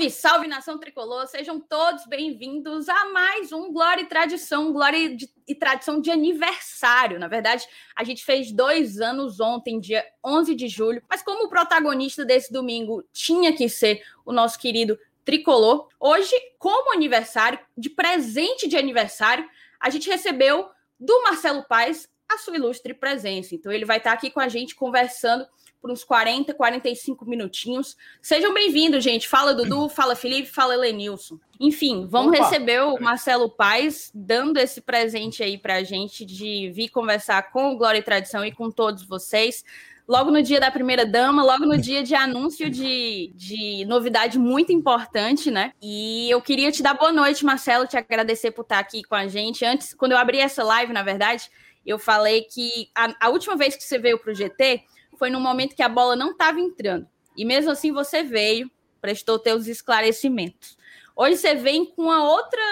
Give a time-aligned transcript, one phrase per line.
[0.00, 1.26] Salve, salve nação tricolor!
[1.26, 5.14] Sejam todos bem-vindos a mais um Glória e Tradição, Glória
[5.46, 7.18] e Tradição de aniversário.
[7.18, 11.48] Na verdade, a gente fez dois anos ontem, dia 11 de julho, mas como o
[11.50, 18.66] protagonista desse domingo tinha que ser o nosso querido tricolor, hoje, como aniversário, de presente
[18.66, 19.46] de aniversário,
[19.78, 23.54] a gente recebeu do Marcelo Paes a sua ilustre presença.
[23.54, 25.46] Então, ele vai estar aqui com a gente conversando
[25.80, 27.96] por uns 40, 45 minutinhos.
[28.20, 29.28] Sejam bem-vindos, gente.
[29.28, 31.38] Fala Dudu, fala Felipe, fala Elenilson.
[31.58, 32.44] Enfim, vamos Opa.
[32.44, 37.76] receber o Marcelo Paes dando esse presente aí pra gente de vir conversar com o
[37.76, 39.64] Glória e Tradição e com todos vocês.
[40.06, 44.72] Logo no dia da primeira dama, logo no dia de anúncio de, de novidade muito
[44.72, 45.72] importante, né?
[45.80, 49.28] E eu queria te dar boa noite, Marcelo, te agradecer por estar aqui com a
[49.28, 49.64] gente.
[49.64, 51.48] Antes, quando eu abri essa live, na verdade,
[51.86, 54.82] eu falei que a, a última vez que você veio para o GT
[55.20, 57.06] foi no momento que a bola não estava entrando.
[57.36, 58.70] E mesmo assim você veio,
[59.02, 60.78] prestou teus esclarecimentos.
[61.14, 62.62] Hoje você vem com uma outra,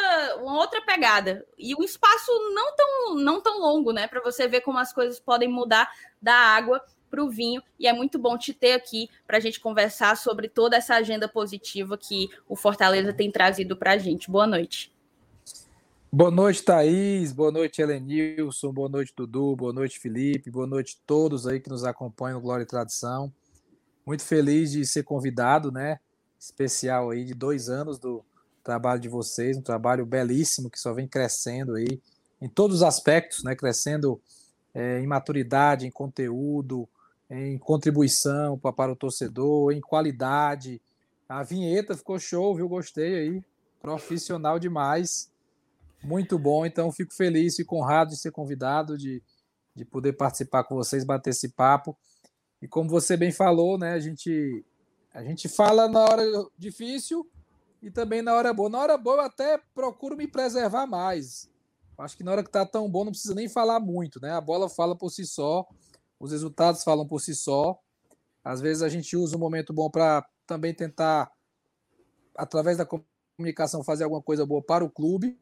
[0.40, 4.62] uma outra pegada e um espaço não tão, não tão longo, né, para você ver
[4.62, 7.62] como as coisas podem mudar da água para o vinho.
[7.78, 11.28] E é muito bom te ter aqui para a gente conversar sobre toda essa agenda
[11.28, 14.30] positiva que o Fortaleza tem trazido para a gente.
[14.30, 14.90] Boa noite.
[16.10, 17.34] Boa noite, Thaís.
[17.34, 18.72] Boa noite, Helenilson.
[18.72, 19.54] Boa noite, Dudu.
[19.54, 20.50] Boa noite, Felipe.
[20.50, 23.30] Boa noite a todos aí que nos acompanham no Glória e Tradição.
[24.06, 26.00] Muito feliz de ser convidado, né?
[26.40, 28.24] Especial aí de dois anos do
[28.64, 32.00] trabalho de vocês, um trabalho belíssimo que só vem crescendo aí
[32.40, 33.54] em todos os aspectos, né?
[33.54, 34.18] Crescendo
[34.72, 36.88] é, em maturidade, em conteúdo,
[37.28, 40.80] em contribuição para o torcedor, em qualidade.
[41.28, 42.66] A vinheta ficou show, viu?
[42.66, 43.44] Gostei aí.
[43.78, 45.30] Profissional demais.
[46.02, 49.22] Muito bom, então fico feliz, fico honrado de ser convidado, de,
[49.74, 51.96] de poder participar com vocês, bater esse papo.
[52.62, 54.64] E como você bem falou, né, a gente,
[55.12, 56.22] a gente fala na hora
[56.56, 57.28] difícil
[57.82, 58.68] e também na hora boa.
[58.68, 61.50] Na hora boa eu até procuro me preservar mais.
[61.98, 64.30] Acho que na hora que tá tão bom não precisa nem falar muito, né?
[64.30, 65.66] A bola fala por si só,
[66.20, 67.76] os resultados falam por si só.
[68.44, 71.28] Às vezes a gente usa um momento bom para também tentar,
[72.36, 75.36] através da comunicação, fazer alguma coisa boa para o clube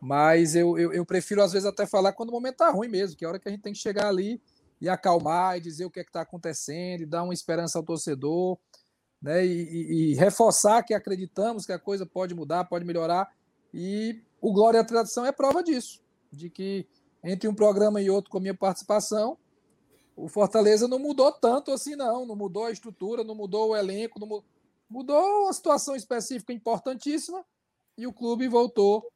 [0.00, 3.16] mas eu, eu, eu, prefiro, às vezes, até falar quando o momento tá ruim mesmo,
[3.16, 4.40] que é a hora que a gente tem que chegar ali
[4.80, 7.84] e acalmar e dizer o que é que está acontecendo, e dar uma esperança ao
[7.84, 8.56] torcedor,
[9.20, 9.44] né?
[9.44, 13.30] E, e, e, reforçar que acreditamos que a coisa pode mudar, pode melhorar.
[13.74, 16.00] E o Glória e a Tradição é prova disso,
[16.32, 16.88] de que
[17.22, 19.36] entre um programa e outro com a minha participação,
[20.16, 22.24] o Fortaleza não mudou tanto assim, não.
[22.24, 24.44] Não mudou a estrutura, não mudou o elenco, mudou,
[24.88, 27.44] mudou uma situação específica importantíssima
[27.98, 29.06] e o clube voltou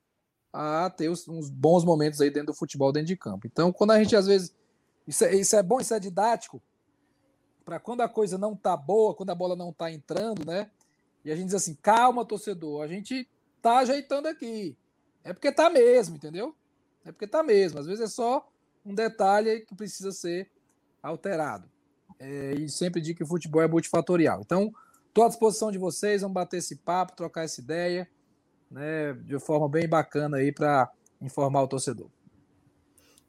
[0.55, 3.45] a ter uns bons momentos aí dentro do futebol, dentro de campo.
[3.45, 4.55] Então, quando a gente às vezes.
[5.07, 6.63] Isso é, isso é bom, isso é didático,
[7.63, 10.71] para quando a coisa não tá boa, quando a bola não tá entrando, né?
[11.23, 13.29] E a gente diz assim: calma, torcedor, a gente
[13.61, 14.75] tá ajeitando aqui.
[15.23, 16.55] É porque tá mesmo, entendeu?
[17.05, 17.81] É porque tá mesmo.
[17.81, 18.49] Às vezes é só
[18.85, 20.51] um detalhe que precisa ser
[21.03, 21.69] alterado.
[22.19, 24.41] É, e sempre digo que o futebol é multifatorial.
[24.41, 24.73] Então,
[25.09, 28.09] estou à disposição de vocês, vamos bater esse papo, trocar essa ideia
[28.71, 32.09] né, de forma bem bacana aí para informar o torcedor.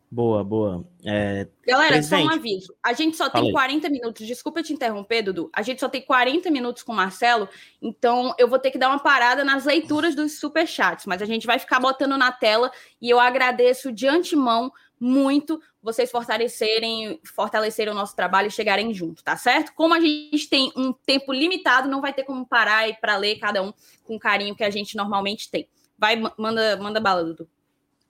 [0.09, 0.87] Boa, boa.
[1.03, 2.75] É, Galera, presidente, só um aviso.
[2.81, 4.25] A gente só tem 40 minutos.
[4.25, 5.49] Desculpa te interromper, Dudu.
[5.51, 7.49] A gente só tem 40 minutos com o Marcelo,
[7.81, 11.45] então eu vou ter que dar uma parada nas leituras dos superchats, mas a gente
[11.45, 17.95] vai ficar botando na tela e eu agradeço de antemão muito vocês fortalecerem, fortalecerem o
[17.95, 19.73] nosso trabalho e chegarem junto, tá certo?
[19.75, 23.37] Como a gente tem um tempo limitado, não vai ter como parar e para ler
[23.37, 23.73] cada um
[24.03, 25.67] com o carinho que a gente normalmente tem.
[25.97, 27.47] Vai, manda, manda bala, Dudu.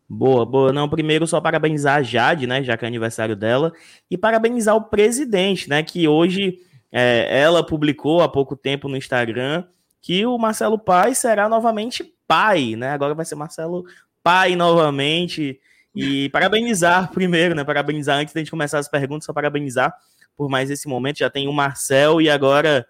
[0.07, 0.72] Boa, boa.
[0.72, 3.73] Não, primeiro só parabenizar a Jade, né, já que é aniversário dela,
[4.09, 6.59] e parabenizar o presidente, né, que hoje
[6.91, 9.66] é, ela publicou há pouco tempo no Instagram
[10.06, 12.91] que o Marcelo Pai será novamente pai, né?
[12.91, 13.85] Agora vai ser Marcelo
[14.22, 15.59] Pai novamente.
[15.96, 17.64] E parabenizar primeiro, né?
[17.64, 19.96] Parabenizar antes da gente começar as perguntas, só parabenizar
[20.36, 21.20] por mais esse momento.
[21.20, 22.86] Já tem o Marcel e agora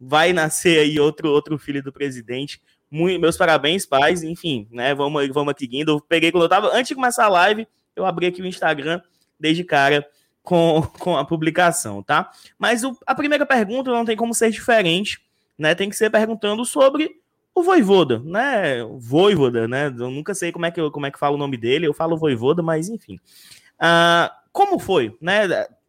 [0.00, 2.60] vai nascer aí outro, outro filho do presidente.
[2.90, 4.22] Muito, meus parabéns, pais.
[4.22, 4.94] Enfim, né?
[4.94, 5.92] Vamos, vamos aqui indo.
[5.92, 6.68] Eu peguei quando eu tava.
[6.74, 9.00] Antes de começar a live, eu abri aqui o Instagram
[9.38, 10.06] desde cara
[10.42, 12.30] com, com a publicação, tá?
[12.58, 15.20] Mas o, a primeira pergunta não tem como ser diferente,
[15.58, 15.74] né?
[15.74, 17.20] Tem que ser perguntando sobre
[17.58, 18.82] o Voivoda, né?
[18.98, 19.86] Voivoda, né?
[19.86, 21.94] Eu nunca sei como é que eu, como é que fala o nome dele, eu
[21.94, 23.18] falo Voivoda, mas enfim.
[23.80, 25.42] Uh, como foi, né?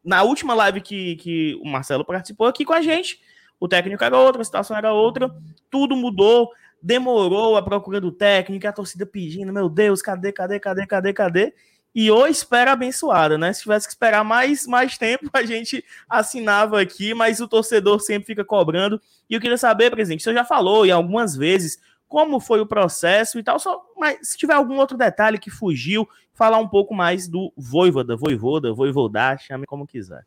[0.03, 3.19] Na última live que, que o Marcelo participou aqui com a gente,
[3.59, 5.29] o técnico era outro, a situação era outra,
[5.69, 6.49] tudo mudou,
[6.81, 11.53] demorou a procura do técnico, a torcida pedindo, meu Deus, cadê, cadê, cadê, cadê, cadê?
[11.93, 13.51] E ou espera abençoada, né?
[13.51, 18.27] Se tivesse que esperar mais, mais tempo, a gente assinava aqui, mas o torcedor sempre
[18.27, 19.01] fica cobrando.
[19.29, 23.37] E eu queria saber, presidente, você já falou e algumas vezes como foi o processo
[23.37, 27.27] e tal, só, mas se tiver algum outro detalhe que fugiu, falar um pouco mais
[27.27, 30.25] do Voivoda, Voivoda, Voivodá, chame como quiser.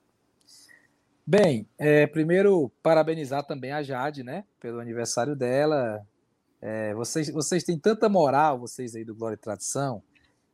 [1.26, 6.06] Bem, é, primeiro parabenizar também a Jade, né, pelo aniversário dela.
[6.60, 10.02] É, vocês, vocês têm tanta moral, vocês aí do Glória e Tradição,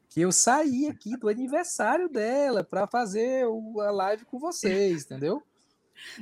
[0.09, 5.43] que eu saí aqui do aniversário dela para fazer a live com vocês, entendeu?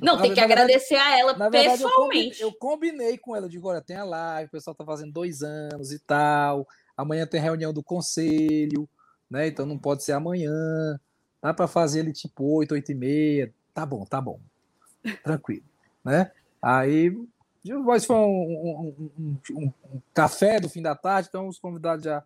[0.00, 2.40] Não, tem que agradecer a ela na verdade, pessoalmente.
[2.40, 5.12] Eu combinei, eu combinei, com ela, digo, olha, tem a live, o pessoal tá fazendo
[5.12, 6.66] dois anos e tal,
[6.96, 8.88] amanhã tem reunião do conselho,
[9.30, 9.46] né?
[9.46, 10.52] Então não pode ser amanhã,
[11.42, 14.40] dá para fazer ele tipo 8, 8 e meia, tá bom, tá bom,
[15.22, 15.64] tranquilo,
[16.04, 16.32] né?
[16.60, 17.12] Aí,
[17.84, 22.22] mas foi um, um, um, um, café do fim da tarde, então os convidados já,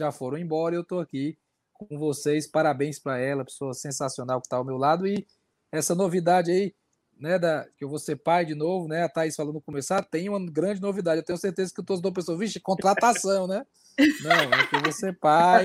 [0.00, 1.38] já foram embora e eu tô aqui
[1.72, 5.26] com vocês, parabéns para ela, pessoa sensacional que está ao meu lado e
[5.72, 6.74] essa novidade aí,
[7.18, 9.04] né, da, que eu vou ser pai de novo, né?
[9.04, 11.20] A Thaís falando no começar, tem uma grande novidade.
[11.20, 13.64] Eu tenho certeza que o torcedor pensou, vixe, contratação, né?
[14.24, 15.64] Não, é que eu vou ser pai.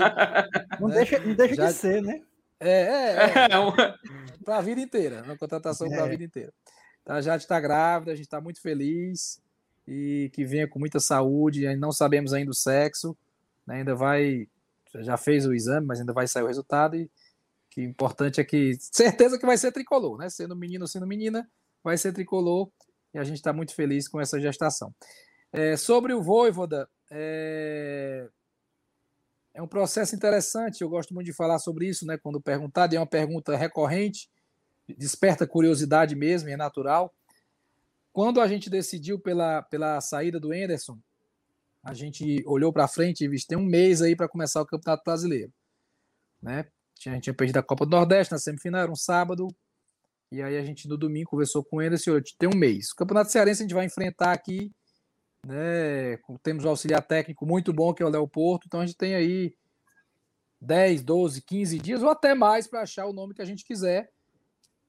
[0.79, 0.95] Não né?
[0.95, 1.67] deixa, não deixa Já...
[1.67, 2.21] de ser, né?
[2.59, 3.45] É, é, é.
[3.47, 3.95] é
[4.43, 6.09] para a vida inteira, uma contratação para a é.
[6.09, 6.53] vida inteira.
[7.03, 9.41] Tá, a Jade está grávida, a gente está muito feliz
[9.87, 11.73] e que venha com muita saúde.
[11.75, 13.17] Não sabemos ainda o sexo,
[13.65, 13.77] né?
[13.77, 14.47] ainda vai,
[14.95, 17.09] já fez o exame, mas ainda vai sair o resultado e
[17.69, 20.29] que importante é que certeza que vai ser tricolor, né?
[20.29, 21.49] Sendo menino ou sendo menina,
[21.83, 22.69] vai ser tricolor
[23.13, 24.93] e a gente está muito feliz com essa gestação.
[25.51, 28.27] É, sobre o Voivoda, é...
[29.53, 32.17] é um processo interessante, eu gosto muito de falar sobre isso, né?
[32.17, 34.29] Quando perguntado, é uma pergunta recorrente,
[34.97, 37.13] desperta curiosidade mesmo, é natural.
[38.11, 40.97] Quando a gente decidiu pela, pela saída do Enderson,
[41.85, 45.03] a gente olhou para frente e viu, tem um mês aí para começar o Campeonato
[45.05, 45.53] Brasileiro.
[46.41, 46.65] Né?
[47.05, 49.47] A gente tinha perdido a Copa do Nordeste na semifinal, era um sábado.
[50.31, 52.91] E aí a gente no domingo conversou com ele e disse: tem um mês.
[52.91, 54.71] O Campeonato Cearense a gente vai enfrentar aqui.
[55.45, 56.17] Né?
[56.41, 58.63] Temos um auxiliar técnico muito bom, que é o Léo Porto.
[58.65, 59.53] Então a gente tem aí
[60.59, 64.09] 10, 12, 15 dias, ou até mais, para achar o nome que a gente quiser.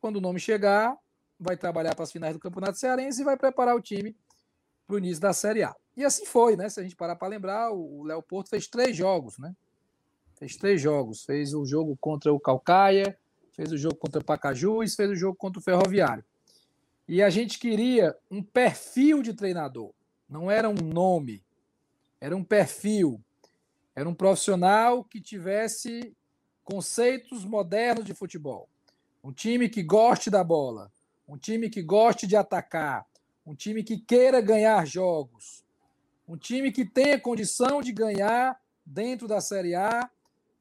[0.00, 0.96] Quando o nome chegar,
[1.38, 4.16] vai trabalhar para as finais do Campeonato Cearense e vai preparar o time
[4.86, 5.76] para o início da Série A.
[5.96, 6.68] E assim foi, né?
[6.68, 9.54] Se a gente parar para lembrar, o Léo Porto fez três jogos, né?
[10.34, 11.24] Fez três jogos.
[11.24, 13.18] Fez o jogo contra o Calcaia,
[13.52, 16.24] fez o jogo contra o Pacajus, fez o jogo contra o Ferroviário.
[17.08, 19.92] E a gente queria um perfil de treinador.
[20.28, 21.42] Não era um nome,
[22.20, 23.20] era um perfil.
[23.94, 26.14] Era um profissional que tivesse
[26.62, 28.68] conceitos modernos de futebol.
[29.24, 30.92] Um time que goste da bola,
[31.26, 33.06] um time que goste de atacar,
[33.46, 35.64] um time que queira ganhar jogos,
[36.26, 40.10] um time que tenha condição de ganhar dentro da Série A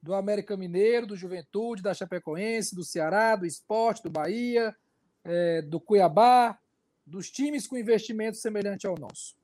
[0.02, 4.76] do América Mineiro, do Juventude, da Chapecoense, do Ceará, do Esporte, do Bahia,
[5.24, 6.60] é, do Cuiabá,
[7.04, 9.36] dos times com investimento semelhante ao nosso.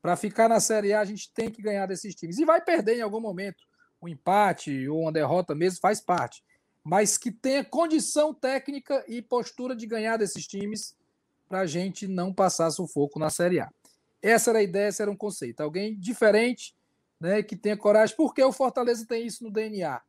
[0.00, 2.38] Para ficar na Série A, a gente tem que ganhar desses times.
[2.38, 3.64] E vai perder em algum momento.
[4.02, 6.42] Um empate ou uma derrota mesmo faz parte.
[6.82, 10.96] Mas que tenha condição técnica e postura de ganhar desses times
[11.48, 13.70] para a gente não passar sufoco na Série A.
[14.22, 15.60] Essa era a ideia, esse era um conceito.
[15.60, 16.74] Alguém diferente
[17.20, 20.00] né, que tenha coragem, porque o Fortaleza tem isso no DNA.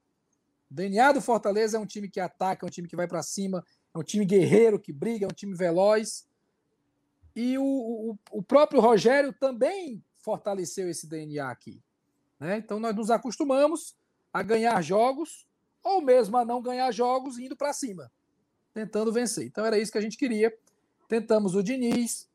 [0.69, 3.23] O DNA do Fortaleza é um time que ataca, é um time que vai para
[3.23, 6.27] cima, é um time guerreiro que briga, é um time veloz.
[7.35, 11.81] E o, o, o próprio Rogério também fortaleceu esse DNA aqui.
[12.39, 12.57] Né?
[12.57, 13.95] Então nós nos acostumamos
[14.31, 15.47] a ganhar jogos,
[15.83, 18.11] ou mesmo a não ganhar jogos indo para cima,
[18.73, 19.45] tentando vencer.
[19.45, 20.51] Então era isso que a gente queria.
[21.07, 22.27] Tentamos o Diniz,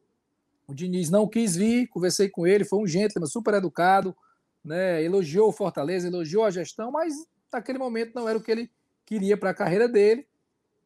[0.68, 4.14] o Diniz não quis vir, conversei com ele, foi um gentleman super educado,
[4.62, 7.14] né, elogiou o Fortaleza, elogiou a gestão, mas
[7.50, 8.70] naquele momento não era o que ele
[9.06, 10.28] queria para a carreira dele.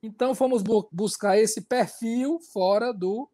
[0.00, 3.28] Então fomos bu buscar esse perfil fora do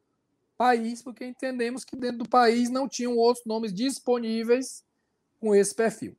[0.56, 4.82] país, porque entendemos que dentro do país não tinham outros nomes disponíveis
[5.38, 6.16] com esse perfil.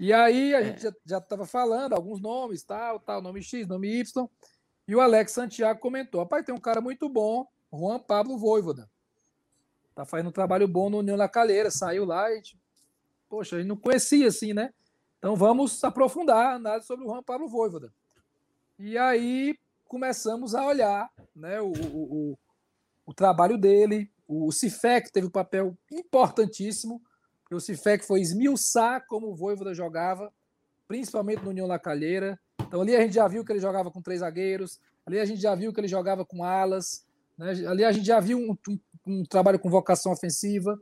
[0.00, 0.64] E aí a é.
[0.64, 4.28] gente já estava falando alguns nomes, tal, tal, nome X, nome Y,
[4.88, 8.90] e o Alex Santiago comentou: rapaz, tem um cara muito bom, Juan Pablo Voivoda.
[9.94, 12.42] Tá fazendo um trabalho bom no União da Calheira, saiu lá e
[13.28, 14.72] poxa, a gente não conhecia assim, né?
[15.18, 17.92] Então vamos aprofundar nada sobre o Juan Pablo Voivoda.
[18.78, 22.38] E aí começamos a olhar né, o, o, o,
[23.06, 24.10] o trabalho dele.
[24.26, 27.00] O Cifec teve um papel importantíssimo,
[27.42, 30.32] porque o Cifec foi esmiuçar como o Voivoda jogava,
[30.88, 32.38] principalmente no União La Calheira.
[32.60, 35.40] Então ali a gente já viu que ele jogava com três zagueiros, ali a gente
[35.40, 37.50] já viu que ele jogava com alas, né?
[37.66, 40.78] ali a gente já viu um, um, um trabalho com vocação ofensiva.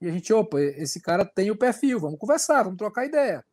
[0.00, 3.44] E a gente, opa, esse cara tem o perfil, vamos conversar, vamos trocar ideia.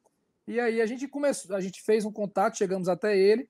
[0.48, 3.48] E aí a gente começou, a gente fez um contato, chegamos até ele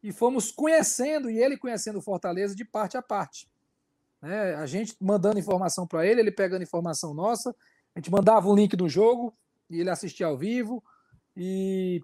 [0.00, 3.48] e fomos conhecendo e ele conhecendo o Fortaleza de parte a parte.
[4.22, 4.54] Né?
[4.54, 7.50] A gente mandando informação para ele, ele pegando informação nossa,
[7.94, 9.36] a gente mandava o link do jogo
[9.68, 10.82] e ele assistia ao vivo
[11.36, 12.00] e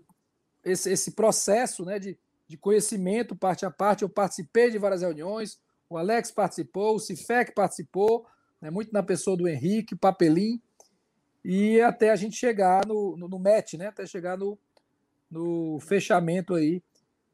[0.65, 5.61] esse, esse processo né, de, de conhecimento parte a parte, eu participei de várias reuniões,
[5.95, 8.27] o Alex participou, o Cifec participou,
[8.61, 10.61] né, muito na pessoa do Henrique, Papelim,
[11.45, 14.59] e até a gente chegar no, no, no match, né, até chegar no,
[15.31, 16.83] no fechamento aí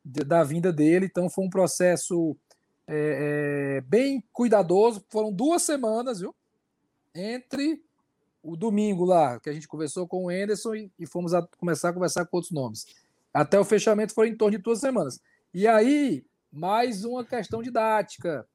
[0.05, 1.07] de, da vinda dele.
[1.07, 2.37] Então foi um processo
[2.87, 5.03] é, é, bem cuidadoso.
[5.09, 6.35] Foram duas semanas, viu?
[7.15, 7.83] Entre
[8.43, 11.91] o domingo lá, que a gente conversou com o Anderson e, e fomos a, começar
[11.91, 12.85] a conversar com outros nomes.
[13.33, 15.19] Até o fechamento foi em torno de duas semanas.
[15.55, 18.47] E aí, mais uma questão didática.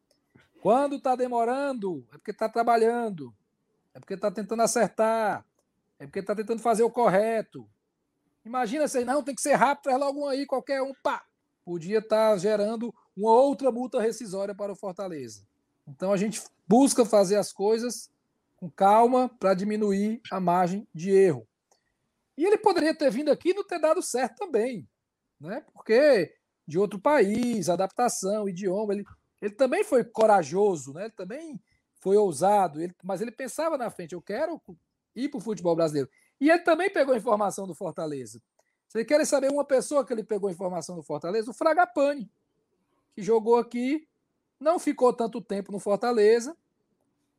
[0.66, 3.32] Quando está demorando, é porque está trabalhando,
[3.94, 5.46] é porque está tentando acertar,
[6.00, 7.70] é porque está tentando fazer o correto.
[8.44, 11.24] Imagina se não, tem que ser rápido, traz logo um aí, qualquer um, pá.
[11.64, 15.46] Podia estar tá gerando uma outra multa rescisória para o Fortaleza.
[15.88, 18.10] Então a gente busca fazer as coisas
[18.58, 21.48] com calma para diminuir a margem de erro.
[22.36, 24.90] E ele poderia ter vindo aqui e não ter dado certo também,
[25.40, 25.64] né?
[25.72, 26.34] Porque
[26.68, 29.06] de outro país, adaptação, idioma, ele,
[29.42, 31.04] ele também foi corajoso, né?
[31.06, 31.62] Ele também
[32.00, 34.62] foi ousado, ele, mas ele pensava na frente, eu quero
[35.16, 36.10] ir para o futebol brasileiro.
[36.40, 38.42] E ele também pegou informação do Fortaleza.
[38.88, 41.50] Vocês querem saber uma pessoa que ele pegou informação do Fortaleza?
[41.50, 42.30] O Fragapane,
[43.14, 44.08] que jogou aqui,
[44.60, 46.56] não ficou tanto tempo no Fortaleza,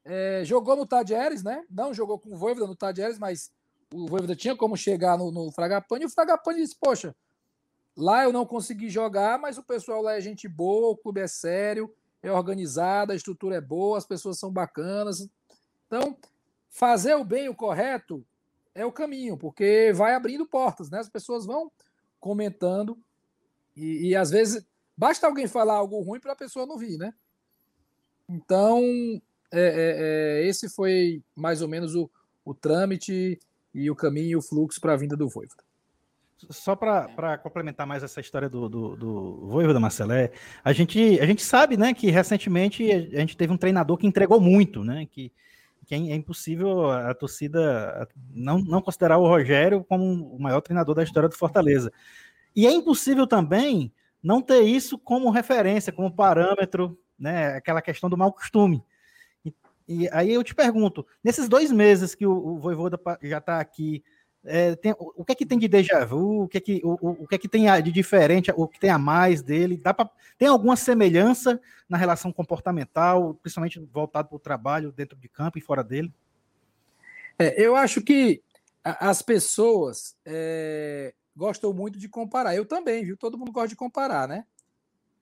[0.04, 1.64] é, jogou no Tadieres, né?
[1.70, 3.50] Não jogou com o Voivoda no Tadieres, mas
[3.92, 7.14] o Voivoda tinha como chegar no, no Fragapane, e o Fragapane disse, poxa,
[7.96, 11.26] lá eu não consegui jogar, mas o pessoal lá é gente boa, o clube é
[11.26, 15.28] sério, é organizado, a estrutura é boa, as pessoas são bacanas.
[15.86, 16.16] Então,
[16.68, 18.24] fazer o bem, o correto,
[18.74, 20.98] é o caminho, porque vai abrindo portas, né?
[20.98, 21.72] As pessoas vão
[22.20, 22.98] comentando
[23.74, 27.14] e, e às vezes basta alguém falar algo ruim para a pessoa não vir, né?
[28.28, 28.82] Então,
[29.52, 32.10] é, é, é, esse foi mais ou menos o,
[32.44, 33.38] o trâmite
[33.72, 35.65] e o caminho e o fluxo para a vinda do Voivoda.
[36.50, 41.42] Só para complementar mais essa história do, do, do Voivoda Marcelé, a gente, a gente
[41.42, 45.06] sabe né, que recentemente a gente teve um treinador que entregou muito, né?
[45.10, 45.32] Que,
[45.86, 50.94] que é, é impossível a torcida não, não considerar o Rogério como o maior treinador
[50.94, 51.90] da história do Fortaleza.
[52.54, 53.90] E é impossível também
[54.22, 57.56] não ter isso como referência, como parâmetro, né?
[57.56, 58.84] Aquela questão do mau costume.
[59.88, 64.02] E aí eu te pergunto, nesses dois meses que o, o Voivoda já está aqui,
[64.46, 66.44] é, tem, o, que é que tem de déjà vu?
[66.44, 68.90] O que é que, o, o que, é que tem de diferente, o que tem
[68.90, 69.76] a mais dele?
[69.76, 75.28] Dá pra, tem alguma semelhança na relação comportamental, principalmente voltado para o trabalho dentro de
[75.28, 76.12] campo e fora dele?
[77.38, 78.42] É, eu acho que
[78.82, 82.54] as pessoas é, gostam muito de comparar.
[82.54, 83.16] Eu também, viu?
[83.16, 84.44] Todo mundo gosta de comparar, né?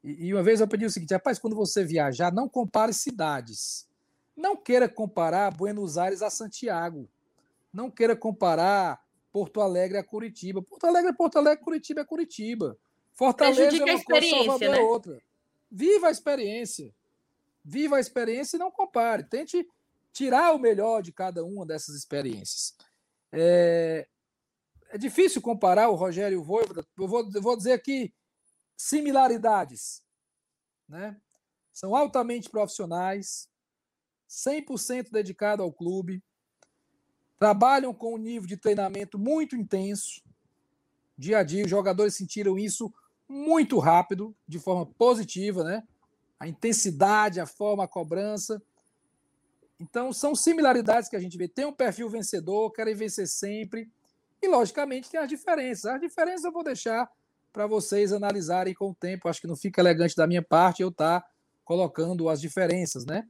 [0.03, 3.89] E, e uma vez eu pedi o seguinte, rapaz, quando você viajar, não compare cidades
[4.37, 7.09] não queira comparar Buenos Aires a Santiago.
[7.73, 9.04] Não queira comparar
[9.35, 10.63] Porto Alegre a Curitiba.
[10.63, 12.79] Porto Alegre é Porto Alegre, Curitiba é Curitiba.
[13.15, 14.79] Fortaleza é uma coisa, Salvador né?
[14.79, 15.23] é outra.
[15.69, 16.95] Viva a experiência.
[17.65, 19.25] Viva a experiência e não compare.
[19.25, 19.69] Tente
[20.13, 22.77] tirar o melhor de cada uma dessas experiências.
[23.33, 24.07] É,
[24.91, 26.87] é difícil comparar o Rogério e o Voivoda.
[26.97, 28.15] Eu vou, eu vou dizer aqui
[28.77, 30.01] similaridades.
[30.89, 31.21] Né?
[31.73, 33.49] São altamente profissionais,
[34.31, 36.23] 100% dedicado ao clube,
[37.45, 40.23] trabalham com um nível de treinamento muito intenso,
[41.15, 41.63] dia a dia.
[41.63, 42.91] Os jogadores sentiram isso
[43.29, 45.83] muito rápido, de forma positiva, né?
[46.41, 48.63] A intensidade, a forma, a cobrança.
[49.79, 51.47] Então, são similaridades que a gente vê.
[51.47, 53.91] Tem um perfil vencedor, querem vencer sempre.
[54.41, 55.85] E, logicamente, tem as diferenças.
[55.85, 57.07] As diferenças eu vou deixar
[57.53, 59.29] para vocês analisarem com o tempo.
[59.29, 61.29] Acho que não fica elegante da minha parte eu estar tá
[61.63, 63.29] colocando as diferenças, né?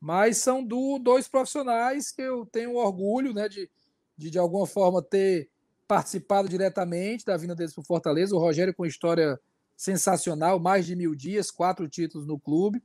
[0.00, 3.68] Mas são do, dois profissionais que eu tenho orgulho né, de,
[4.16, 5.50] de, de alguma forma, ter
[5.86, 8.34] participado diretamente da vinda deles para o Fortaleza.
[8.34, 9.38] O Rogério com história
[9.76, 12.82] sensacional, mais de mil dias, quatro títulos no clube.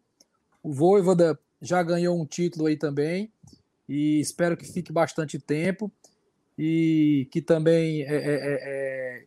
[0.62, 3.32] O Voivoda já ganhou um título aí também
[3.88, 5.92] e espero que fique bastante tempo
[6.58, 9.26] e que também é, é, é, é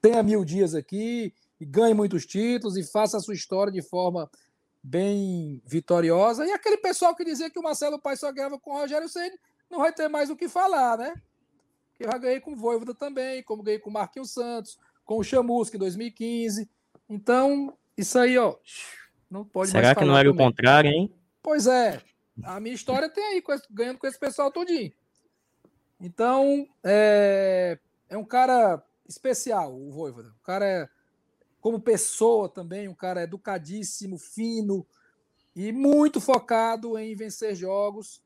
[0.00, 4.30] tenha mil dias aqui e ganhe muitos títulos e faça a sua história de forma
[4.82, 6.44] bem vitoriosa.
[6.44, 9.38] E aquele pessoal que dizia que o Marcelo Pai só ganhava com o Rogério Ceni
[9.70, 11.14] não vai ter mais o que falar, né?
[11.94, 15.18] Que eu já ganhei com o Voivoda também, como ganhei com o Marquinhos Santos, com
[15.18, 16.68] o Chamusca em 2015.
[17.08, 18.56] Então, isso aí, ó,
[19.30, 20.46] não pode Será que não era também.
[20.46, 21.14] o contrário, hein?
[21.42, 22.02] Pois é.
[22.44, 24.92] A minha história tem aí, ganhando com esse pessoal todinho.
[26.00, 30.30] Então, é, é um cara especial, o Voivoda.
[30.40, 30.88] O cara é,
[31.62, 34.84] como pessoa também, um cara educadíssimo, fino
[35.54, 38.20] e muito focado em vencer jogos.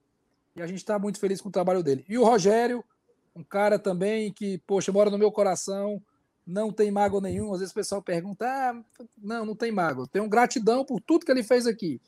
[0.56, 2.02] E a gente está muito feliz com o trabalho dele.
[2.08, 2.82] E o Rogério,
[3.34, 6.02] um cara também que, poxa, mora no meu coração,
[6.46, 7.52] não tem mágoa nenhum.
[7.52, 8.82] Às vezes o pessoal pergunta: ah,
[9.18, 10.08] não, não tem mágoa.
[10.10, 12.00] Tenho gratidão por tudo que ele fez aqui.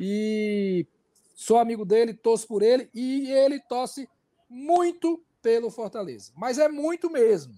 [0.00, 0.86] E
[1.34, 4.08] sou amigo dele, torço por ele e ele torce
[4.48, 6.32] muito pelo Fortaleza.
[6.34, 7.52] Mas é muito mesmo.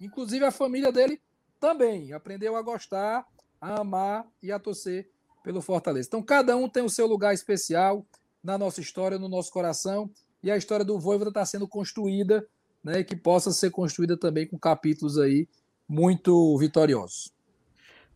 [0.00, 1.20] Inclusive a família dele
[1.60, 3.26] também aprendeu a gostar,
[3.60, 5.10] a amar e a torcer
[5.42, 6.08] pelo Fortaleza.
[6.08, 8.06] Então cada um tem o seu lugar especial
[8.42, 10.10] na nossa história, no nosso coração.
[10.42, 12.46] E a história do Voivoda está sendo construída
[12.82, 15.48] né, que possa ser construída também com capítulos aí
[15.88, 17.32] muito vitoriosos.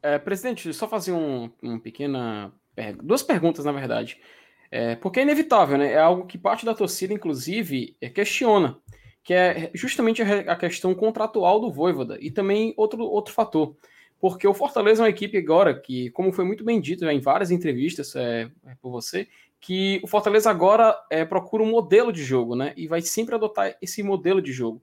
[0.03, 2.53] É, presidente, só fazer um, um pequena
[3.03, 4.19] duas perguntas na verdade,
[4.71, 5.93] é, porque é inevitável, né?
[5.93, 8.79] É algo que parte da torcida, inclusive, é, questiona,
[9.23, 13.77] que é justamente a, questão contratual do Voivoda e também outro outro fator,
[14.23, 17.51] porque o Fortaleza é uma equipe agora que, como foi muito bem dito em várias
[17.51, 19.27] entrevistas é, é, por você,
[19.61, 22.73] que o Fortaleza agora é, procura um modelo de jogo, né?
[22.77, 24.81] E vai sempre adotar esse modelo de jogo.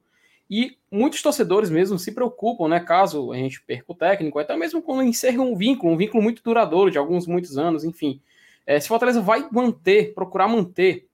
[0.50, 2.79] E muitos torcedores mesmo se preocupam, né?
[2.79, 6.43] Caso a gente perca o técnico, até mesmo quando encerra um vínculo, um vínculo muito
[6.43, 8.22] duradouro, de alguns muitos anos, enfim.
[8.65, 11.08] É, se o Fortaleza vai manter, procurar manter,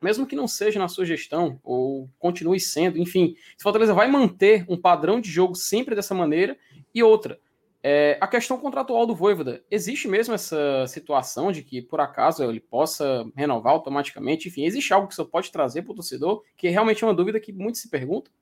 [0.00, 4.64] mesmo que não seja na sua gestão, ou continue sendo, enfim, se Fortaleza vai manter
[4.68, 6.56] um padrão de jogo sempre dessa maneira,
[6.94, 7.38] e outra,
[7.82, 12.60] é, a questão contratual do Voivoda, existe mesmo essa situação de que, por acaso, ele
[12.60, 14.48] possa renovar automaticamente?
[14.48, 17.40] Enfim, existe algo que você pode trazer para o torcedor, que realmente é uma dúvida
[17.40, 18.32] que muitos se perguntam?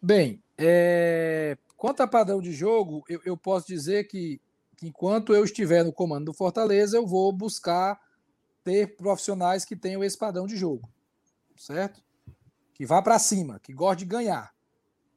[0.00, 1.56] Bem, é...
[1.76, 4.38] quanto a padrão de jogo, eu, eu posso dizer que,
[4.76, 7.98] que, enquanto eu estiver no comando do Fortaleza, eu vou buscar
[8.64, 10.88] ter profissionais que tenham esse padrão de jogo,
[11.56, 12.02] certo?
[12.74, 14.52] Que vá para cima, que goste de ganhar.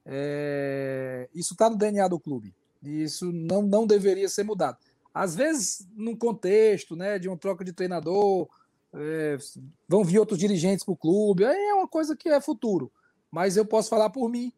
[0.05, 1.29] É...
[1.33, 2.53] Isso está no DNA do clube.
[2.83, 4.77] E isso não, não deveria ser mudado.
[5.13, 8.49] Às vezes, num contexto né, de uma troca de treinador,
[8.93, 9.37] é,
[9.87, 12.91] vão vir outros dirigentes para o clube, aí é uma coisa que é futuro.
[13.31, 14.51] Mas eu posso falar por mim,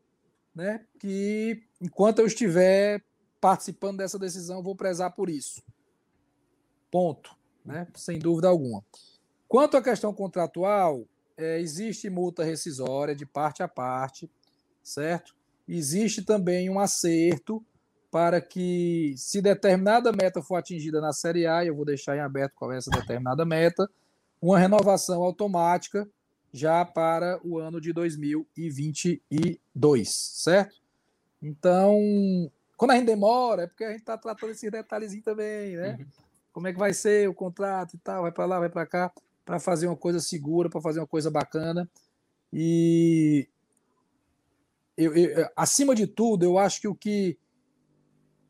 [0.53, 3.03] né, que enquanto eu estiver
[3.39, 5.61] participando dessa decisão, vou prezar por isso.
[6.89, 7.36] Ponto.
[7.67, 8.83] Né, sem dúvida alguma.
[9.47, 11.05] Quanto à questão contratual,
[11.37, 14.31] é, existe multa rescisória de parte a parte,
[14.81, 15.35] certo?
[15.67, 17.61] Existe também um acerto
[18.09, 22.53] para que, se determinada meta for atingida na Série A, eu vou deixar em aberto
[22.55, 23.89] qual é essa determinada meta,
[24.41, 26.09] uma renovação automática
[26.53, 30.77] já para o ano de 2022, certo?
[31.41, 31.99] Então,
[32.77, 35.97] quando a gente demora, é porque a gente está tratando esses detalhezinhos também, né?
[35.99, 36.26] Uhum.
[36.57, 39.13] Como é que vai ser o contrato e tal, vai para lá, vai para cá,
[39.45, 41.87] para fazer uma coisa segura, para fazer uma coisa bacana.
[42.51, 43.47] E
[44.97, 47.37] eu, eu, acima de tudo, eu acho que o que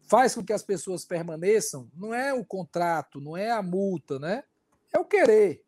[0.04, 4.46] faz com que as pessoas permaneçam não é o contrato, não é a multa, né?
[4.94, 5.62] É o querer.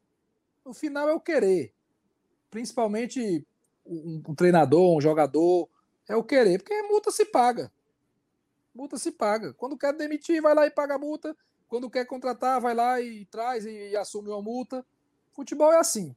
[0.66, 1.74] No final é o querer.
[2.50, 3.46] Principalmente
[3.86, 5.68] um, um treinador, um jogador,
[6.08, 7.70] é o querer, porque multa se paga.
[8.74, 9.54] Multa se paga.
[9.56, 11.36] Quando quer demitir, vai lá e paga a multa.
[11.70, 14.84] Quando quer contratar, vai lá e traz e, e assume uma multa.
[15.32, 16.16] Futebol é assim.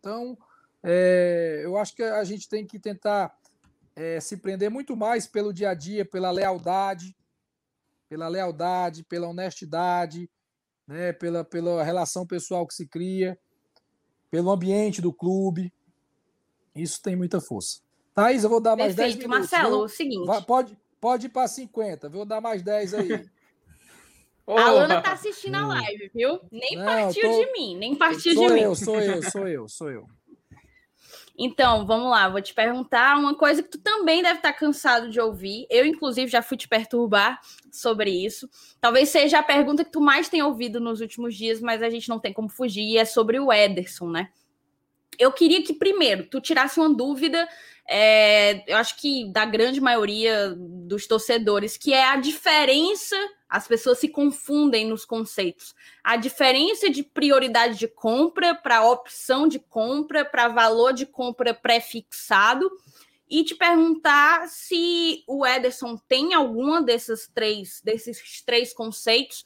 [0.00, 0.36] Então,
[0.82, 3.32] é, eu acho que a gente tem que tentar
[3.94, 7.16] é, se prender muito mais pelo dia a dia, pela lealdade,
[8.08, 10.28] pela lealdade, pela honestidade,
[10.86, 13.38] né, pela, pela relação pessoal que se cria,
[14.30, 15.72] pelo ambiente do clube.
[16.74, 17.80] Isso tem muita força.
[18.14, 19.50] Thaís, eu vou dar mais Perfeito, 10 minutos.
[19.50, 19.84] Marcelo, viu?
[19.84, 20.26] o seguinte.
[20.26, 23.30] Vai, pode, pode ir para 50, vou dar mais 10 aí.
[24.50, 24.56] Oh.
[24.56, 26.40] A Ana tá assistindo a live, viu?
[26.50, 27.38] Nem Não, partiu tô...
[27.38, 28.74] de mim, nem partiu sou de eu, mim.
[28.74, 30.06] Sou eu, sou eu, sou eu.
[31.40, 35.20] Então, vamos lá, vou te perguntar uma coisa que tu também deve estar cansado de
[35.20, 35.68] ouvir.
[35.70, 37.38] Eu, inclusive, já fui te perturbar
[37.70, 38.50] sobre isso.
[38.80, 42.08] Talvez seja a pergunta que tu mais tem ouvido nos últimos dias, mas a gente
[42.08, 44.30] não tem como fugir, e é sobre o Ederson, né?
[45.16, 47.48] Eu queria que, primeiro, tu tirasse uma dúvida,
[47.88, 53.16] é, eu acho que da grande maioria dos torcedores, que é a diferença
[53.48, 55.74] as pessoas se confundem nos conceitos.
[56.04, 62.70] A diferença de prioridade de compra para opção de compra, para valor de compra pré-fixado,
[63.30, 69.44] e te perguntar se o Ederson tem alguma desses três, desses três conceitos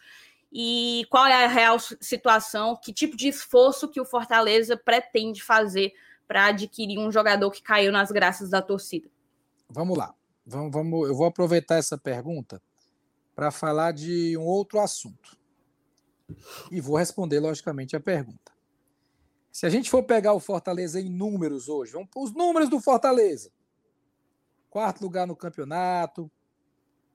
[0.53, 5.93] e qual é a real situação, que tipo de esforço que o Fortaleza pretende fazer
[6.27, 9.09] para adquirir um jogador que caiu nas graças da torcida.
[9.69, 10.15] Vamos lá.
[10.45, 12.61] Vamos, vamos, eu vou aproveitar essa pergunta
[13.35, 15.39] para falar de um outro assunto.
[16.71, 18.53] E vou responder, logicamente, a pergunta.
[19.51, 23.51] Se a gente for pegar o Fortaleza em números hoje, vamos os números do Fortaleza.
[24.71, 26.31] quarto lugar no campeonato,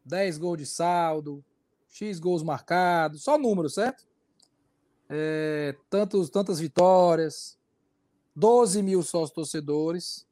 [0.06, 1.44] 10 gols de saldo,
[1.90, 4.08] X gols marcados, só número, certo?
[5.10, 7.58] É, tantos, tantas vitórias,
[8.38, 10.28] 12 mil sócios torcedores,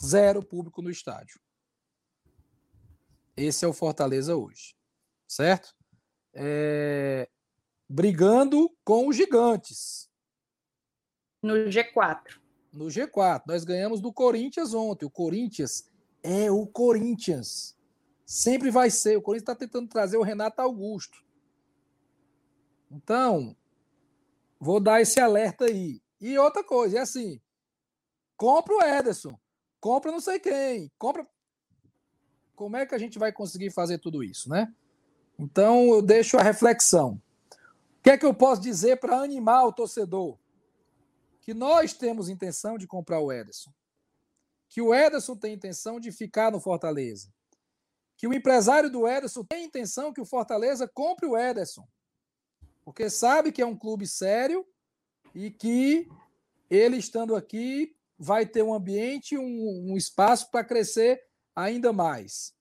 [0.00, 1.40] zero público no estádio.
[3.36, 4.76] Esse é o Fortaleza hoje,
[5.26, 5.74] certo?
[6.32, 7.28] É,
[7.88, 10.08] brigando com os gigantes.
[11.42, 12.40] No G4.
[12.72, 13.42] No G4.
[13.48, 15.04] Nós ganhamos do Corinthians ontem.
[15.04, 15.90] O Corinthians
[16.22, 17.76] é o Corinthians.
[18.24, 19.16] Sempre vai ser.
[19.16, 21.24] O Corinthians está tentando trazer o Renato Augusto.
[22.88, 23.56] Então,
[24.60, 26.00] vou dar esse alerta aí.
[26.20, 27.40] E outra coisa, é assim:
[28.36, 29.38] compra o Ederson,
[29.80, 31.26] compra não sei quem, compra.
[32.54, 34.74] Como é que a gente vai conseguir fazer tudo isso, né?
[35.38, 37.20] Então, eu deixo a reflexão.
[37.50, 40.38] O que é que eu posso dizer para animar o torcedor?
[41.42, 43.72] Que nós temos intenção de comprar o Ederson.
[44.68, 47.32] Que o Ederson tem intenção de ficar no Fortaleza.
[48.16, 51.86] Que o empresário do Ederson tem intenção que o Fortaleza compre o Ederson.
[52.82, 54.66] Porque sabe que é um clube sério
[55.36, 56.08] e que
[56.70, 61.22] ele estando aqui vai ter um ambiente, um, um espaço para crescer
[61.54, 62.54] ainda mais.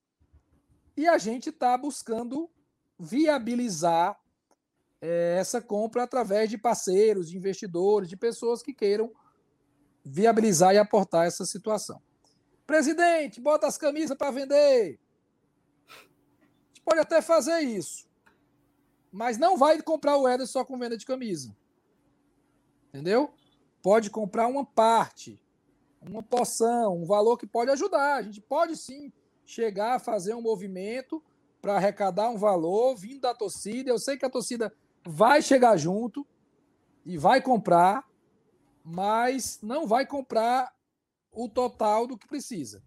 [0.98, 2.52] E a gente está buscando
[3.00, 4.20] viabilizar
[5.02, 9.10] é, essa compra através de parceiros, de investidores, de pessoas que queiram
[10.04, 12.02] viabilizar e aportar essa situação.
[12.68, 15.00] Presidente, bota as camisas para vender.
[15.88, 18.06] A gente pode até fazer isso.
[19.14, 21.56] Mas não vai comprar o Éder só com venda de camisa.
[22.96, 23.34] Entendeu?
[23.84, 25.38] Pode comprar uma parte,
[26.02, 28.16] uma porção, um valor que pode ajudar.
[28.16, 29.12] A gente pode sim
[29.46, 31.22] chegar a fazer um movimento
[31.62, 33.90] para arrecadar um valor vindo da torcida.
[33.90, 34.74] Eu sei que a torcida
[35.06, 36.26] vai chegar junto
[37.06, 38.10] e vai comprar,
[38.82, 40.74] mas não vai comprar
[41.34, 42.82] o total do que precisa.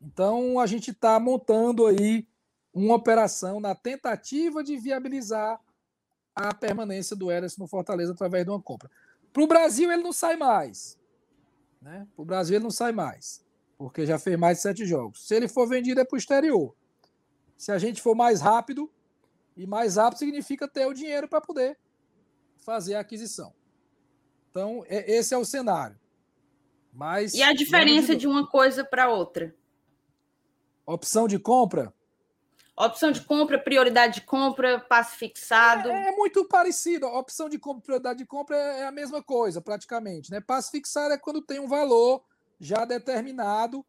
[0.00, 2.26] Então a gente está montando aí
[2.72, 5.60] uma operação na tentativa de viabilizar
[6.34, 8.90] a permanência do Eras no Fortaleza através de uma compra.
[9.32, 10.98] Para o Brasil ele não sai mais.
[11.80, 12.06] Né?
[12.14, 13.44] Para o Brasil ele não sai mais.
[13.78, 15.26] Porque já fez mais de sete jogos.
[15.26, 16.74] Se ele for vendido é para o exterior.
[17.56, 18.90] Se a gente for mais rápido,
[19.56, 21.78] e mais rápido significa ter o dinheiro para poder
[22.58, 23.54] fazer a aquisição.
[24.50, 25.98] Então, é, esse é o cenário.
[26.92, 28.20] Mas, e a diferença de...
[28.20, 29.54] de uma coisa para outra?
[30.84, 31.94] Opção de compra?
[32.76, 35.90] Opção de compra, prioridade de compra, passe fixado.
[35.90, 37.06] É, é, muito parecido.
[37.06, 40.30] A opção de compra, prioridade de compra é a mesma coisa, praticamente.
[40.30, 40.40] Né?
[40.40, 42.22] Passe fixado é quando tem um valor
[42.58, 43.84] já determinado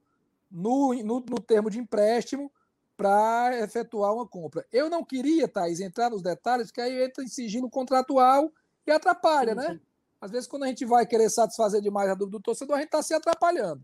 [0.51, 2.51] no, no, no termo de empréstimo
[2.97, 4.65] para efetuar uma compra.
[4.71, 8.51] Eu não queria, Thais, entrar nos detalhes, que aí entra em sigilo contratual
[8.85, 9.73] e atrapalha, sim, né?
[9.73, 9.79] Sim.
[10.19, 12.89] Às vezes, quando a gente vai querer satisfazer demais a dúvida do torcedor, a gente
[12.89, 13.81] está se atrapalhando.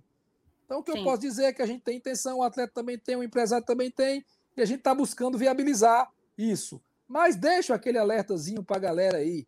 [0.66, 1.00] Então, o que sim.
[1.00, 3.66] eu posso dizer é que a gente tem intenção, o atleta também tem, o empresário
[3.66, 4.24] também tem,
[4.58, 6.82] e a gente está buscando viabilizar isso.
[7.08, 9.48] Mas deixa aquele alertazinho para a galera aí.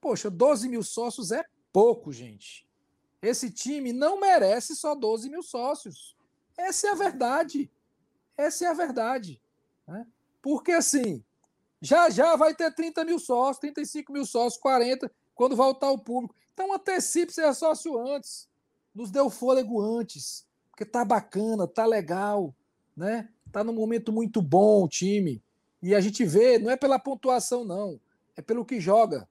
[0.00, 2.68] Poxa, 12 mil sócios é pouco, gente.
[3.20, 6.16] Esse time não merece só 12 mil sócios.
[6.56, 7.70] Essa é a verdade.
[8.36, 9.40] Essa é a verdade.
[9.86, 10.06] Né?
[10.42, 11.24] Porque assim,
[11.80, 16.34] já já vai ter 30 mil sócios, 35 mil sócios, 40, quando voltar o público.
[16.52, 18.48] Então antecipe ser sócio antes.
[18.94, 20.46] Nos deu fôlego antes.
[20.70, 22.54] Porque tá bacana, tá legal,
[22.96, 23.28] né?
[23.50, 25.42] Tá num momento muito bom o time.
[25.82, 28.00] E a gente vê, não é pela pontuação, não.
[28.36, 29.28] É pelo que joga.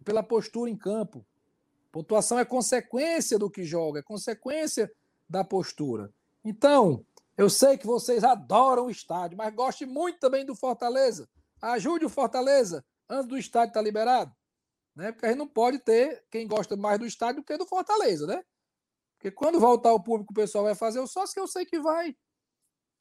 [0.00, 1.24] É pela postura em campo.
[1.90, 4.90] Pontuação é consequência do que joga, é consequência
[5.28, 6.10] da postura.
[6.42, 7.04] Então,
[7.36, 11.28] eu sei que vocês adoram o estádio, mas goste muito também do Fortaleza.
[11.60, 14.34] Ajude o Fortaleza antes do estádio estar tá liberado.
[14.96, 15.12] Né?
[15.12, 18.26] Porque a gente não pode ter quem gosta mais do estádio do que do Fortaleza,
[18.26, 18.42] né?
[19.16, 21.78] Porque quando voltar o público, o pessoal vai fazer o sócio, que eu sei que
[21.78, 22.16] vai.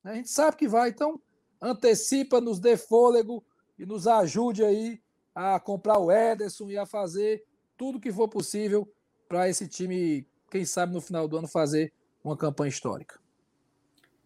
[0.03, 0.89] A gente sabe que vai.
[0.89, 1.21] Então,
[1.61, 3.43] antecipa, nos dê fôlego
[3.77, 5.01] e nos ajude aí
[5.33, 7.43] a comprar o Ederson e a fazer
[7.77, 8.91] tudo que for possível
[9.27, 13.19] para esse time, quem sabe no final do ano, fazer uma campanha histórica.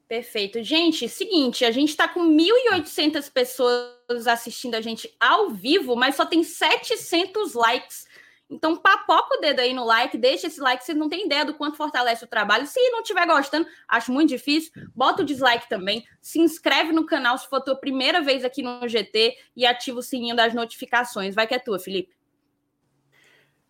[0.07, 0.63] Perfeito.
[0.63, 6.25] Gente, seguinte, a gente está com 1.800 pessoas assistindo a gente ao vivo, mas só
[6.25, 8.05] tem 700 likes.
[8.49, 11.55] Então, papoca o dedo aí no like, deixa esse like, vocês não têm ideia do
[11.55, 12.67] quanto fortalece o trabalho.
[12.67, 17.38] Se não estiver gostando, acho muito difícil, bota o dislike também, se inscreve no canal
[17.38, 21.34] se for a tua primeira vez aqui no GT e ativa o sininho das notificações.
[21.34, 22.13] Vai que é tua, Felipe.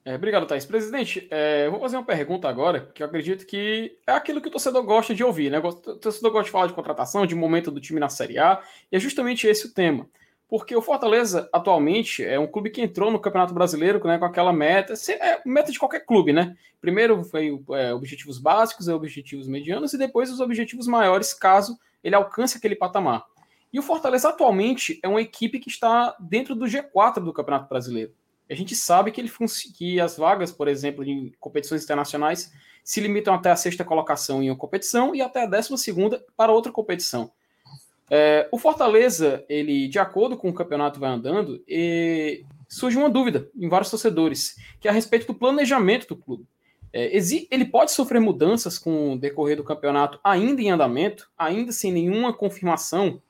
[0.03, 0.67] É, obrigado, Thais.
[0.67, 4.47] Presidente, é, eu vou fazer uma pergunta agora, que eu acredito que é aquilo que
[4.47, 5.57] o torcedor gosta de ouvir, né?
[5.57, 8.61] O torcedor gosta de falar de contratação, de momento do time na Série A,
[8.91, 10.07] e é justamente esse o tema.
[10.47, 14.53] Porque o Fortaleza, atualmente, é um clube que entrou no Campeonato Brasileiro né, com aquela
[14.53, 16.55] meta, é meta de qualquer clube, né?
[16.79, 22.57] Primeiro foi é, objetivos básicos, objetivos medianos e depois os objetivos maiores, caso ele alcance
[22.57, 23.25] aquele patamar.
[23.73, 28.13] E o Fortaleza atualmente é uma equipe que está dentro do G4 do Campeonato Brasileiro.
[28.49, 29.31] A gente sabe que, ele
[29.75, 32.53] que as vagas, por exemplo, em competições internacionais
[32.83, 36.51] se limitam até a sexta colocação em uma competição e até a décima segunda para
[36.51, 37.31] outra competição.
[38.09, 41.63] É, o Fortaleza, ele, de acordo com o campeonato vai andando,
[42.67, 46.45] surge uma dúvida em vários torcedores, que é a respeito do planejamento do clube.
[46.93, 47.11] É,
[47.51, 52.33] ele pode sofrer mudanças com o decorrer do campeonato ainda em andamento, ainda sem nenhuma
[52.33, 53.21] confirmação,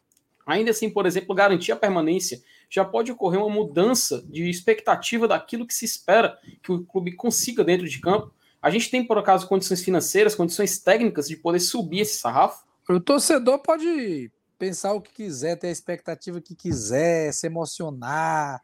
[0.45, 5.65] ainda assim, por exemplo, garantir a permanência, já pode ocorrer uma mudança de expectativa daquilo
[5.65, 8.31] que se espera que o clube consiga dentro de campo.
[8.61, 12.65] A gente tem, por acaso, condições financeiras, condições técnicas de poder subir esse sarrafo?
[12.89, 18.61] O torcedor pode pensar o que quiser, ter a expectativa que quiser, se emocionar,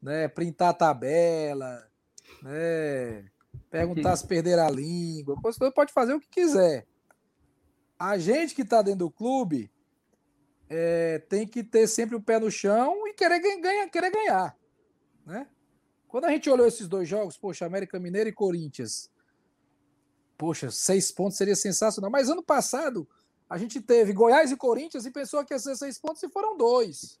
[0.00, 1.86] né, printar a tabela,
[2.42, 3.24] né,
[3.70, 5.34] perguntar se perder a língua.
[5.34, 6.86] O torcedor pode fazer o que quiser.
[7.98, 9.70] A gente que está dentro do clube
[10.68, 14.56] é, tem que ter sempre o pé no chão e querer, ganha, querer ganhar.
[15.24, 15.46] Né?
[16.08, 19.10] Quando a gente olhou esses dois jogos, poxa, América Mineira e Corinthians,
[20.36, 22.10] poxa, seis pontos seria sensacional.
[22.10, 23.08] Mas ano passado,
[23.48, 26.56] a gente teve Goiás e Corinthians e pensou que ia ser seis pontos e foram
[26.56, 27.20] dois.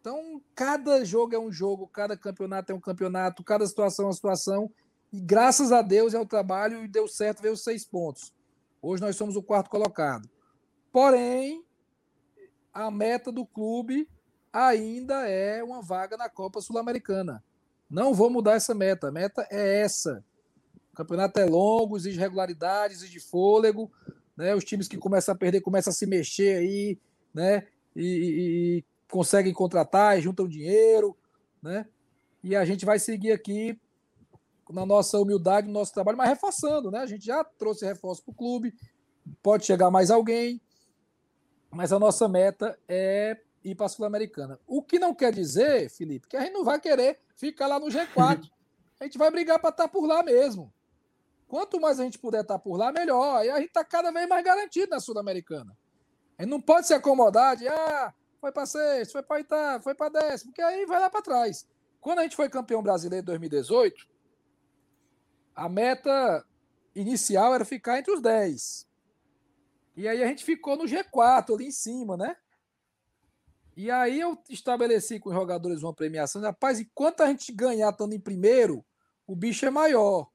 [0.00, 4.14] Então, cada jogo é um jogo, cada campeonato é um campeonato, cada situação é uma
[4.14, 4.70] situação.
[5.12, 8.32] E graças a Deus é o trabalho e deu certo ver os seis pontos.
[8.80, 10.28] Hoje nós somos o quarto colocado.
[10.92, 11.64] Porém,
[12.72, 14.08] a meta do clube
[14.52, 17.44] ainda é uma vaga na Copa Sul-Americana.
[17.88, 19.08] Não vou mudar essa meta.
[19.08, 20.24] A meta é essa.
[20.92, 23.90] O campeonato é longo, exige regularidade, exige fôlego
[24.36, 24.54] né?
[24.54, 26.98] Os times que começam a perder começam a se mexer aí,
[27.34, 27.66] né?
[27.94, 31.16] E, e, e conseguem contratar, e juntam dinheiro,
[31.62, 31.86] né?
[32.42, 33.78] E a gente vai seguir aqui
[34.70, 37.00] na nossa humildade, no nosso trabalho, mas reforçando, né?
[37.00, 38.74] A gente já trouxe reforço para o clube,
[39.42, 40.60] pode chegar mais alguém,
[41.70, 44.58] mas a nossa meta é ir para a Sul-Americana.
[44.66, 47.86] O que não quer dizer, Felipe, que a gente não vai querer ficar lá no
[47.86, 48.48] G4.
[48.98, 50.70] A gente vai brigar para estar por lá mesmo.
[51.50, 53.44] Quanto mais a gente puder estar por lá, melhor.
[53.44, 55.76] E a gente está cada vez mais garantido na Sul-Americana.
[56.38, 59.92] A gente não pode se acomodar de, ah, foi para sexto, foi para oitavo, foi
[59.92, 61.66] para décimo, porque aí vai lá para trás.
[62.00, 64.08] Quando a gente foi campeão brasileiro em 2018,
[65.56, 66.46] a meta
[66.94, 68.86] inicial era ficar entre os 10.
[69.96, 72.36] E aí a gente ficou no G4, ali em cima, né?
[73.76, 76.40] E aí eu estabeleci com os jogadores uma premiação.
[76.42, 78.84] Rapaz, enquanto a gente ganhar estando em primeiro,
[79.26, 80.29] o bicho é maior.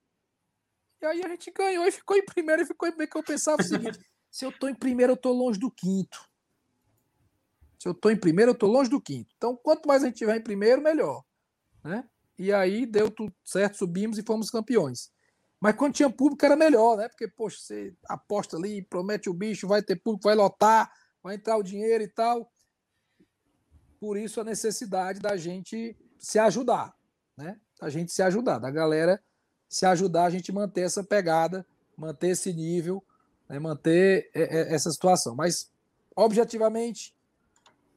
[1.01, 3.11] E aí a gente ganhou e ficou em primeiro e ficou em primeiro.
[3.11, 3.99] Que eu pensava o seguinte:
[4.31, 6.27] se eu tô em primeiro, eu tô longe do quinto.
[7.79, 9.33] Se eu tô em primeiro, eu tô longe do quinto.
[9.37, 11.23] Então, quanto mais a gente tiver em primeiro, melhor.
[11.83, 12.03] Né?
[12.37, 15.11] E aí deu tudo certo, subimos e fomos campeões.
[15.59, 17.07] Mas quando tinha público era melhor, né?
[17.07, 20.91] Porque, poxa, você aposta ali, promete o bicho, vai ter público, vai lotar,
[21.23, 22.51] vai entrar o dinheiro e tal.
[23.99, 26.95] Por isso a necessidade da gente se ajudar,
[27.37, 27.59] né?
[27.79, 29.21] Da gente se ajudar, da galera
[29.67, 31.65] se ajudar a gente manter essa pegada,
[31.97, 33.03] manter esse nível,
[33.49, 35.35] né, manter essa situação.
[35.35, 35.71] Mas,
[36.15, 37.13] objetivamente,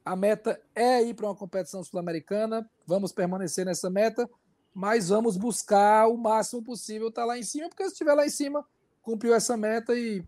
[0.04, 4.28] a meta é ir para uma competição sul-americana, vamos permanecer nessa meta,
[4.74, 8.24] mas vamos buscar o máximo possível estar tá lá em cima, porque se estiver lá
[8.24, 8.64] em cima,
[9.02, 10.24] cumpriu essa meta e,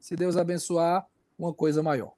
[0.00, 1.06] se Deus abençoar,
[1.38, 2.12] uma coisa maior.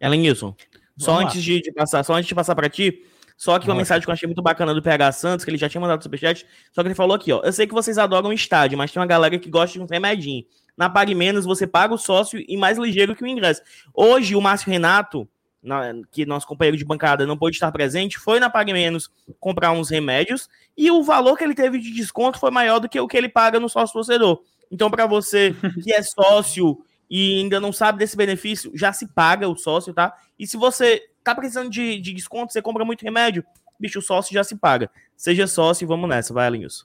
[0.00, 0.54] Ellen Nilson,
[0.96, 4.02] só antes de, de, passar, só antes de passar para ti, só que uma mensagem
[4.02, 6.46] que eu achei muito bacana do PH Santos, que ele já tinha mandado no superchat,
[6.72, 7.42] só que ele falou aqui, ó.
[7.44, 10.44] Eu sei que vocês adoram estádio, mas tem uma galera que gosta de um remedinho.
[10.76, 13.60] Na Pague Menos, você paga o sócio e mais ligeiro que o ingresso.
[13.94, 15.28] Hoje, o Márcio Renato,
[15.62, 19.72] na, que nosso companheiro de bancada não pôde estar presente, foi na Pague Menos comprar
[19.72, 23.06] uns remédios e o valor que ele teve de desconto foi maior do que o
[23.06, 24.40] que ele paga no sócio torcedor.
[24.70, 29.46] Então, para você que é sócio e ainda não sabe desse benefício, já se paga
[29.46, 30.14] o sócio, tá?
[30.38, 33.44] E se você tá precisando de, de desconto, você compra muito remédio,
[33.78, 34.90] bicho, o sócio já se paga.
[35.16, 36.84] Seja sócio e vamos nessa, vai, Elenilson.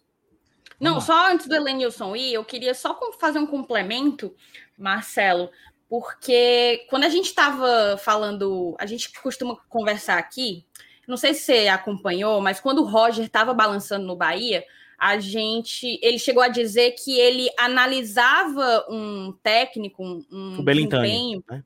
[0.80, 4.36] Não, só antes do Elenilson ir, eu queria só fazer um complemento,
[4.76, 5.52] Marcelo,
[5.88, 10.66] porque quando a gente estava falando, a gente costuma conversar aqui,
[11.08, 14.66] não sei se você acompanhou, mas quando o Roger estava balançando no Bahia,
[14.98, 21.44] a gente, ele chegou a dizer que ele analisava um técnico, um, um o desempenho.
[21.50, 21.64] Né?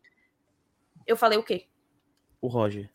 [1.06, 1.66] Eu falei o quê?
[2.46, 2.90] O Roger?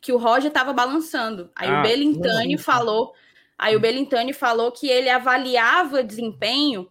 [0.00, 1.50] Que o Roger estava balançando.
[1.54, 3.14] Aí ah, o Belintani falou.
[3.56, 6.88] Aí o Belintani falou que ele avaliava desempenho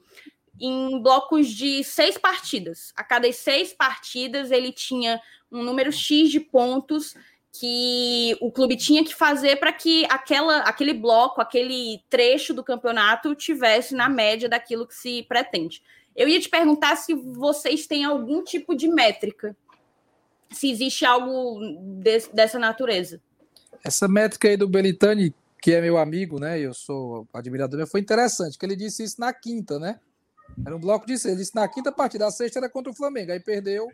[0.60, 2.93] em blocos de seis partidas.
[2.96, 7.15] A cada seis partidas ele tinha um número X de pontos
[7.52, 13.36] que o clube tinha que fazer para que aquela, aquele bloco, aquele trecho do campeonato
[13.36, 15.84] tivesse na média daquilo que se pretende.
[16.15, 19.56] Eu ia te perguntar se vocês têm algum tipo de métrica,
[20.54, 21.60] se existe algo
[22.02, 23.22] de, dessa natureza.
[23.84, 26.60] Essa métrica aí do Belitani, que é meu amigo, né?
[26.60, 30.00] Eu sou admirador, foi interessante, que ele disse isso na quinta, né?
[30.66, 31.34] Era um bloco de seis.
[31.34, 33.89] Ele disse na quinta partida, a sexta era contra o Flamengo, aí perdeu.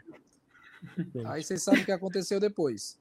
[1.25, 2.97] Aí vocês sabem o que aconteceu depois.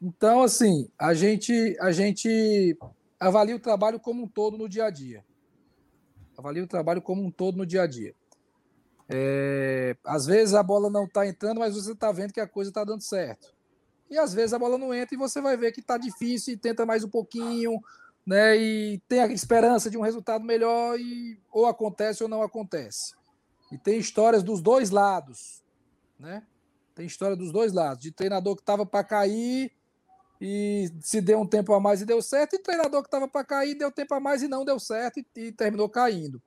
[0.00, 2.76] Então, assim, a gente, a gente
[3.18, 5.24] avalia o trabalho como um todo no dia a dia.
[6.36, 8.14] Avalia o trabalho como um todo no dia a dia.
[9.08, 12.70] É, às vezes a bola não está entrando, mas você está vendo que a coisa
[12.70, 13.54] está dando certo.
[14.10, 16.56] E às vezes a bola não entra e você vai ver que está difícil e
[16.56, 17.80] tenta mais um pouquinho,
[18.24, 18.56] né?
[18.56, 23.14] E tem a esperança de um resultado melhor e ou acontece ou não acontece.
[23.70, 25.62] E tem histórias dos dois lados,
[26.18, 26.44] né?
[26.94, 29.70] Tem história dos dois lados, de treinador que estava para cair
[30.40, 33.44] e se deu um tempo a mais e deu certo, e treinador que estava para
[33.44, 36.40] cair deu tempo a mais e não deu certo e, e terminou caindo.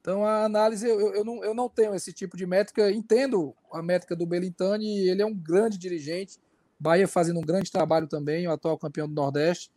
[0.00, 3.82] Então a análise, eu, eu, não, eu não tenho esse tipo de métrica, entendo a
[3.82, 6.38] métrica do Belintani, ele é um grande dirigente,
[6.78, 9.70] Bahia fazendo um grande trabalho também, o atual campeão do Nordeste,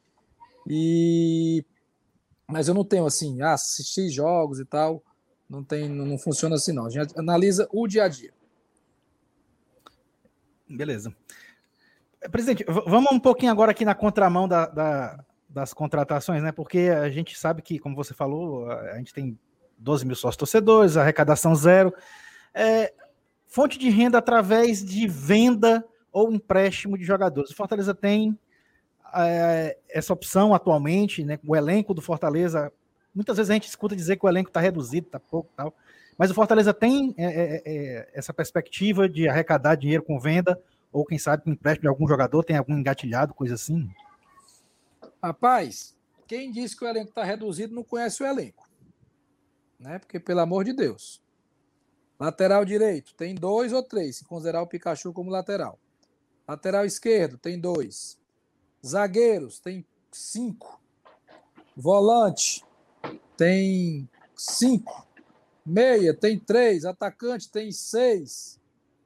[0.68, 1.66] e
[2.48, 5.02] mas eu não tenho assim, ah, assistir jogos e tal,
[5.50, 6.86] não tem, não, não funciona assim não.
[6.86, 8.34] A gente analisa o dia a dia.
[10.70, 11.16] Beleza.
[12.32, 16.52] Presidente, vamos um pouquinho agora aqui na contramão da, da, das contratações, né?
[16.52, 19.38] Porque a gente sabe que, como você falou, a gente tem
[19.82, 21.94] 12 mil sócios torcedores, arrecadação zero.
[22.54, 22.94] É,
[23.48, 27.52] fonte de renda através de venda ou empréstimo de jogadores.
[27.52, 28.38] O Fortaleza tem
[29.14, 31.40] é, essa opção atualmente, né?
[31.46, 32.72] O elenco do Fortaleza.
[33.14, 35.74] Muitas vezes a gente escuta dizer que o elenco está reduzido, está pouco tal.
[36.18, 41.06] Mas o Fortaleza tem é, é, é, essa perspectiva de arrecadar dinheiro com venda ou
[41.06, 43.90] quem sabe com empréstimo de algum jogador, tem algum engatilhado, coisa assim?
[45.24, 45.96] Rapaz,
[46.28, 48.68] quem disse que o elenco está reduzido não conhece o elenco.
[49.82, 49.98] Né?
[49.98, 51.22] Porque, pelo amor de Deus.
[52.20, 55.80] Lateral direito, tem dois ou três, se considerar o Pikachu como lateral.
[56.48, 58.20] Lateral esquerdo, tem dois.
[58.86, 60.80] Zagueiros, tem cinco.
[61.76, 62.64] Volante,
[63.36, 65.08] tem cinco.
[65.66, 66.86] Meia, tem três.
[66.86, 68.60] Atacante, tem seis.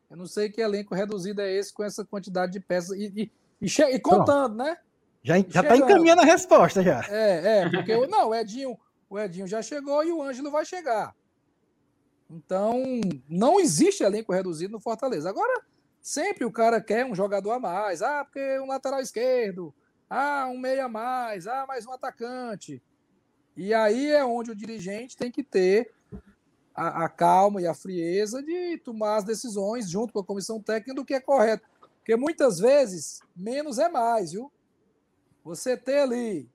[0.09, 2.97] Eu não sei que elenco reduzido é esse com essa quantidade de peças.
[2.97, 4.77] E, e, e, e contando, né?
[5.23, 7.01] Já, já tá encaminhando a resposta já.
[7.09, 8.77] É, é, porque não, Edinho,
[9.15, 11.15] o Edinho já chegou e o Ângelo vai chegar.
[12.29, 12.83] Então,
[13.29, 15.29] não existe elenco reduzido no Fortaleza.
[15.29, 15.63] Agora,
[16.01, 18.01] sempre o cara quer um jogador a mais.
[18.01, 19.73] Ah, porque um lateral esquerdo.
[20.09, 21.47] Ah, um meia a mais.
[21.47, 22.81] Ah, mais um atacante.
[23.55, 25.93] E aí é onde o dirigente tem que ter
[26.73, 30.93] a, a, calma e a frieza de tomar as decisões junto com a comissão técnica
[30.93, 31.65] do que é correto.
[31.99, 34.51] Porque muitas vezes menos é mais, viu?
[35.41, 36.49] Você ter ali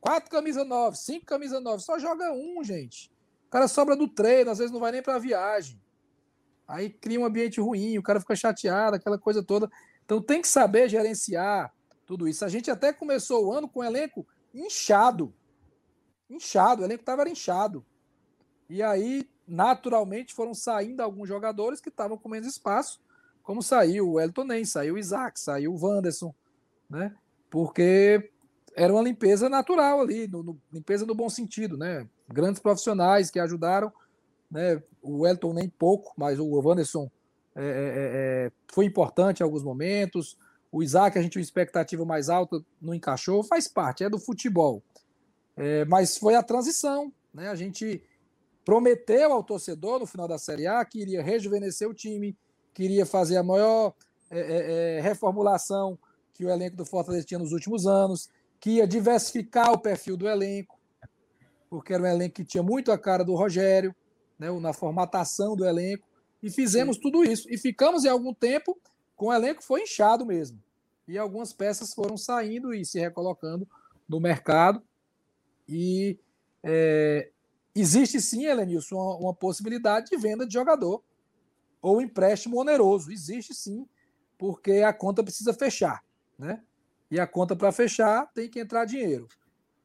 [0.00, 3.10] quatro camisas nove, cinco camisas nove, só joga um, gente.
[3.46, 5.80] O cara sobra do treino, às vezes não vai nem para a viagem.
[6.66, 9.70] Aí cria um ambiente ruim, o cara fica chateado, aquela coisa toda.
[10.04, 11.72] Então tem que saber gerenciar
[12.04, 12.44] tudo isso.
[12.44, 15.34] A gente até começou o ano com o elenco inchado.
[16.28, 17.84] Inchado, o elenco estava inchado.
[18.68, 23.00] E aí naturalmente foram saindo alguns jogadores que estavam com menos espaço,
[23.42, 26.34] como saiu o Elton saiu o Isaac, saiu o Wanderson,
[26.88, 27.16] né?
[27.48, 28.30] Porque
[28.78, 32.06] era uma limpeza natural ali, no, no, limpeza no bom sentido, né?
[32.28, 33.92] Grandes profissionais que ajudaram,
[34.48, 34.80] né?
[35.02, 37.10] O Elton nem pouco, mas o Wanderson
[37.56, 40.38] é, é, é, é, foi importante em alguns momentos.
[40.70, 44.18] O Isaac, a gente tinha uma expectativa mais alta, não encaixou, faz parte, é do
[44.18, 44.82] futebol.
[45.56, 47.48] É, mas foi a transição, né?
[47.48, 48.00] A gente
[48.64, 52.36] prometeu ao torcedor no final da Série A que iria rejuvenescer o time,
[52.72, 53.92] queria fazer a maior
[54.30, 55.98] é, reformulação
[56.32, 60.28] que o elenco do Fortaleza tinha nos últimos anos, que ia diversificar o perfil do
[60.28, 60.78] elenco,
[61.70, 63.94] porque era um elenco que tinha muito a cara do Rogério,
[64.38, 66.06] né, na formatação do elenco,
[66.42, 67.02] e fizemos Sim.
[67.02, 67.48] tudo isso.
[67.50, 68.78] E ficamos em algum tempo
[69.16, 70.62] com o elenco foi inchado mesmo.
[71.06, 73.66] E algumas peças foram saindo e se recolocando
[74.08, 74.82] no mercado.
[75.68, 76.18] E
[76.62, 77.30] é,
[77.80, 81.00] Existe sim, Helenilson, uma, uma possibilidade de venda de jogador
[81.80, 83.12] ou empréstimo oneroso.
[83.12, 83.86] Existe sim,
[84.36, 86.02] porque a conta precisa fechar,
[86.36, 86.60] né?
[87.10, 89.28] E a conta para fechar tem que entrar dinheiro.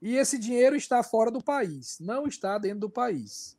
[0.02, 3.58] E esse dinheiro está fora do país, não está dentro do país.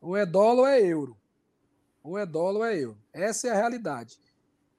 [0.00, 1.16] Ou é dólar ou é euro.
[2.02, 2.98] Ou é dólar ou é euro.
[3.12, 4.18] Essa é a realidade.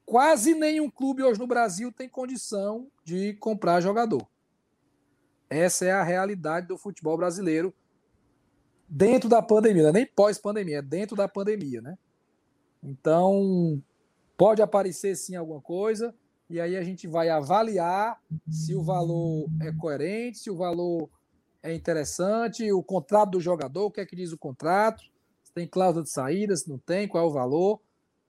[0.06, 4.28] Quase nenhum clube hoje no Brasil tem condição de comprar jogador.
[5.50, 7.74] Essa é a realidade do futebol brasileiro
[8.88, 11.98] dentro da pandemia, é nem pós-pandemia, é dentro da pandemia, né?
[12.84, 13.82] Então,
[14.38, 16.14] pode aparecer sim alguma coisa.
[16.52, 21.10] E aí a gente vai avaliar se o valor é coerente, se o valor
[21.64, 25.02] é interessante, o contrato do jogador, o que é que diz o contrato,
[25.44, 27.80] se tem cláusula de saída, se não tem, qual é o valor.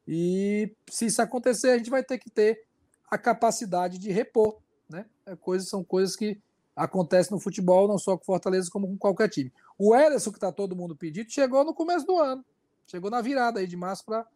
[0.07, 2.65] E se isso acontecer, a gente vai ter que ter
[3.11, 4.59] a capacidade de repor.
[4.89, 5.05] Né?
[5.27, 6.41] É coisas, são coisas que
[6.77, 9.53] acontecem no futebol, não só com Fortaleza, como com qualquer time.
[9.77, 12.45] O Ederson, que está todo mundo pedindo, chegou no começo do ano.
[12.87, 14.27] Chegou na virada aí de março para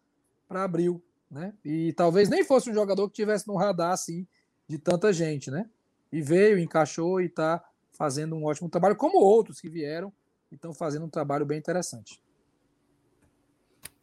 [0.48, 1.52] abril né?
[1.64, 4.26] E talvez nem fosse um jogador que tivesse no radar assim
[4.68, 5.68] de tanta gente, né?
[6.12, 7.62] E veio, encaixou e está
[7.92, 10.12] fazendo um ótimo trabalho, como outros que vieram
[10.50, 12.20] e estão fazendo um trabalho bem interessante.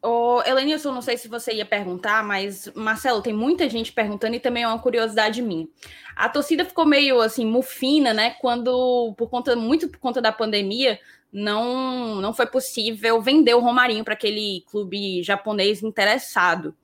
[0.02, 4.40] Ô, Elenilson, não sei se você ia perguntar, mas Marcelo, tem muita gente perguntando e
[4.40, 5.66] também é uma curiosidade minha.
[6.14, 8.32] A torcida ficou meio assim, mufina, né?
[8.42, 11.00] Quando, por conta, muito por conta da pandemia,
[11.32, 16.76] não, não foi possível vender o Romarinho para aquele clube japonês interessado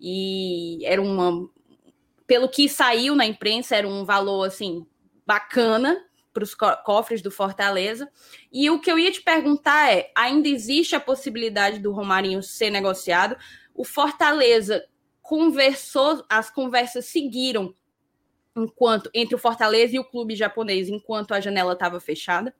[0.00, 1.48] e era uma.
[2.26, 4.86] Pelo que saiu na imprensa, era um valor assim
[5.26, 8.10] bacana para os cofres do Fortaleza.
[8.52, 12.70] E o que eu ia te perguntar é: ainda existe a possibilidade do Romarinho ser
[12.70, 13.36] negociado?
[13.74, 14.84] O Fortaleza
[15.20, 17.74] conversou, as conversas seguiram
[18.56, 22.54] enquanto entre o Fortaleza e o clube japonês enquanto a janela estava fechada?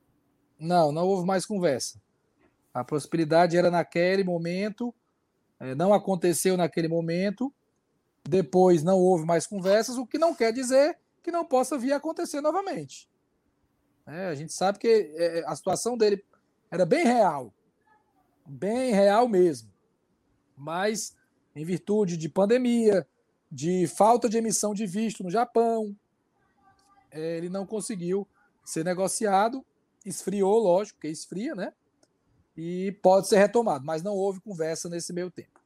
[0.59, 2.01] Não, não houve mais conversa.
[2.73, 4.93] A possibilidade era naquele momento
[5.61, 7.53] é, não aconteceu naquele momento,
[8.27, 11.97] depois não houve mais conversas, o que não quer dizer que não possa vir a
[11.97, 13.07] acontecer novamente.
[14.07, 16.25] É, a gente sabe que é, a situação dele
[16.71, 17.53] era bem real,
[18.43, 19.71] bem real mesmo,
[20.57, 21.15] mas
[21.55, 23.07] em virtude de pandemia,
[23.51, 25.95] de falta de emissão de visto no Japão,
[27.11, 28.27] é, ele não conseguiu
[28.65, 29.63] ser negociado,
[30.03, 31.71] esfriou, lógico, porque esfria, né?
[32.55, 35.61] E pode ser retomado, mas não houve conversa nesse meio tempo.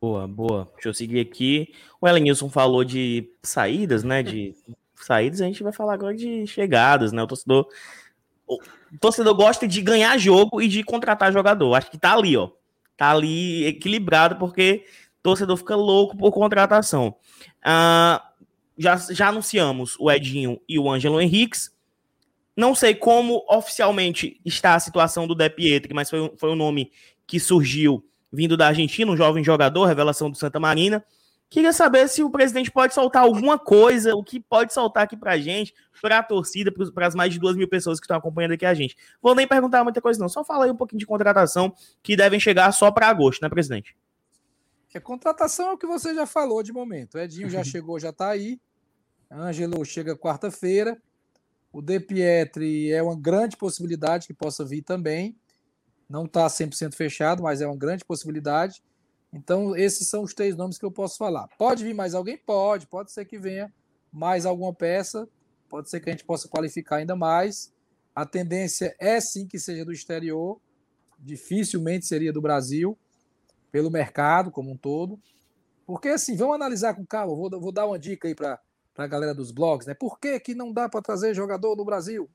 [0.00, 0.68] Boa, boa.
[0.74, 1.72] Deixa eu seguir aqui.
[2.00, 4.22] O Elenilson falou de saídas, né?
[4.22, 4.54] De
[4.96, 7.22] saídas, a gente vai falar agora de chegadas, né?
[7.22, 7.68] O torcedor,
[8.48, 8.58] o
[9.00, 11.74] torcedor gosta de ganhar jogo e de contratar jogador.
[11.74, 12.50] Acho que tá ali, ó.
[12.96, 14.84] Tá ali equilibrado, porque
[15.20, 17.14] o torcedor fica louco por contratação.
[17.64, 18.32] Ah,
[18.76, 21.71] já, já anunciamos o Edinho e o Ângelo Henriques.
[22.56, 26.92] Não sei como oficialmente está a situação do De Pietri, mas foi, foi um nome
[27.26, 31.04] que surgiu vindo da Argentina, um jovem jogador, revelação do Santa Marina.
[31.52, 35.32] Queria saber se o presidente pode soltar alguma coisa, o que pode soltar aqui para
[35.32, 38.52] a gente, para a torcida, para as mais de duas mil pessoas que estão acompanhando
[38.52, 38.96] aqui a gente.
[39.20, 40.30] Vou nem perguntar muita coisa, não.
[40.30, 43.94] Só falar aí um pouquinho de contratação que devem chegar só para agosto, né, presidente?
[44.94, 47.18] A contratação é o que você já falou de momento.
[47.18, 48.58] Edinho já chegou, já está aí.
[49.30, 51.00] Ângelo chega quarta-feira.
[51.72, 55.34] O De Pietri é uma grande possibilidade que possa vir também.
[56.08, 58.82] Não está 100% fechado, mas é uma grande possibilidade.
[59.32, 61.48] Então, esses são os três nomes que eu posso falar.
[61.56, 62.36] Pode vir mais alguém?
[62.36, 62.86] Pode.
[62.86, 63.72] Pode ser que venha
[64.12, 65.26] mais alguma peça.
[65.70, 67.72] Pode ser que a gente possa qualificar ainda mais.
[68.14, 70.60] A tendência é sim que seja do exterior.
[71.18, 72.98] Dificilmente seria do Brasil,
[73.70, 75.18] pelo mercado como um todo.
[75.86, 77.34] Porque, assim, vamos analisar com calma.
[77.34, 78.60] Vou, vou dar uma dica aí para
[78.94, 79.94] para a galera dos blogs, né?
[79.94, 82.28] Por que, que não dá para trazer jogador no Brasil?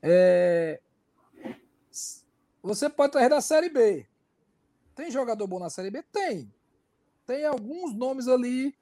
[0.00, 0.80] É...
[2.62, 4.06] Você pode trazer da Série B.
[4.94, 6.02] Tem jogador bom na Série B?
[6.12, 6.52] Tem.
[7.26, 8.76] Tem alguns nomes ali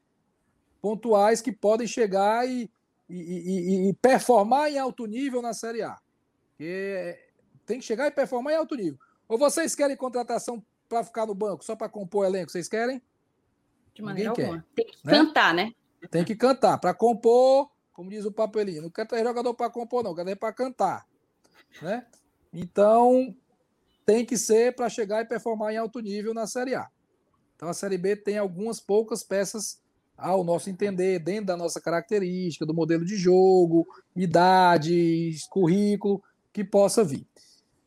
[0.80, 2.70] pontuais que podem chegar e,
[3.08, 5.98] e, e, e performar em alto nível na Série A.
[7.66, 8.98] Tem que chegar e performar em alto nível.
[9.28, 12.50] Ou vocês querem contratação para ficar no banco, só para compor elenco?
[12.50, 13.00] Vocês querem?
[13.94, 14.66] De maneira Ninguém alguma.
[14.74, 15.12] Quer, tem que né?
[15.12, 15.72] cantar, né?
[16.09, 16.78] Tem que cantar.
[16.78, 20.36] Para compor, como diz o papelinho, não quer ter jogador para compor, não, quer ter
[20.36, 21.07] para cantar.
[21.82, 22.07] Né?
[22.53, 23.34] Então,
[24.07, 26.88] tem que ser para chegar e performar em alto nível na Série A.
[27.55, 29.78] Então, a Série B tem algumas poucas peças,
[30.16, 33.86] ao nosso entender, dentro da nossa característica, do modelo de jogo,
[34.16, 36.22] idade, currículo,
[36.53, 37.26] que possa vir.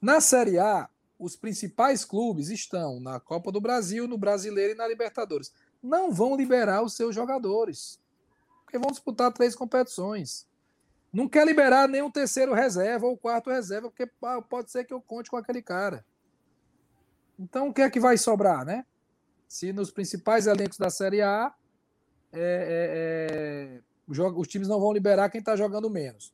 [0.02, 0.88] Na Série A,
[1.18, 5.52] os principais clubes estão na Copa do Brasil, no Brasileiro e na Libertadores.
[5.82, 8.00] Não vão liberar os seus jogadores
[8.74, 10.48] porque vão disputar três competições.
[11.12, 14.10] Não quer liberar nenhum terceiro reserva ou quarto reserva, porque
[14.50, 16.04] pode ser que eu conte com aquele cara.
[17.38, 18.84] Então, o que é que vai sobrar, né?
[19.48, 21.54] Se nos principais elencos da Série A,
[22.32, 26.34] é, é, é, os times não vão liberar quem está jogando menos.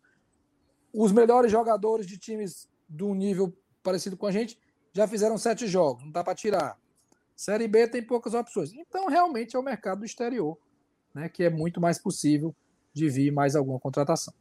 [0.94, 4.58] Os melhores jogadores de times do nível parecido com a gente
[4.94, 6.80] já fizeram sete jogos, não dá para tirar.
[7.36, 8.72] Série B tem poucas opções.
[8.72, 10.58] Então, realmente é o mercado do exterior
[11.14, 12.56] né, que é muito mais possível
[12.94, 14.34] de vir mais alguma contratação.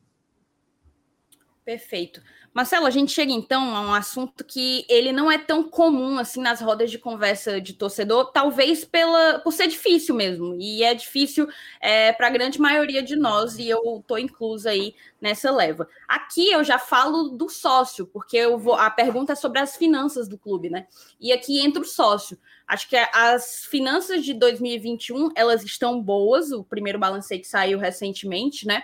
[1.69, 2.23] Perfeito.
[2.55, 6.41] Marcelo, a gente chega então a um assunto que ele não é tão comum assim
[6.41, 10.57] nas rodas de conversa de torcedor, talvez pela por ser difícil mesmo.
[10.59, 11.47] E é difícil
[11.79, 15.87] é, para a grande maioria de nós, e eu estou inclusa aí nessa leva.
[16.09, 20.27] Aqui eu já falo do sócio, porque eu vou, a pergunta é sobre as finanças
[20.27, 20.87] do clube, né?
[21.21, 22.39] E aqui entra o sócio.
[22.69, 28.83] Acho que as finanças de 2021 elas estão boas, o primeiro balancete saiu recentemente, né?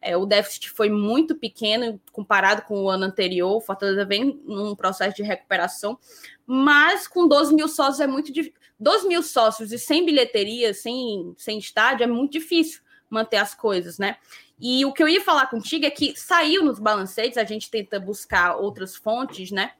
[0.00, 3.56] É, o déficit foi muito pequeno comparado com o ano anterior.
[3.56, 5.98] O Fortaleza vem num processo de recuperação,
[6.46, 8.60] mas com 12 mil sócios é muito difícil.
[8.78, 13.98] 12 mil sócios e sem bilheteria, sem, sem estádio, é muito difícil manter as coisas,
[13.98, 14.16] né?
[14.60, 17.98] E o que eu ia falar contigo é que saiu nos balancetes, a gente tenta
[17.98, 19.72] buscar outras fontes, né?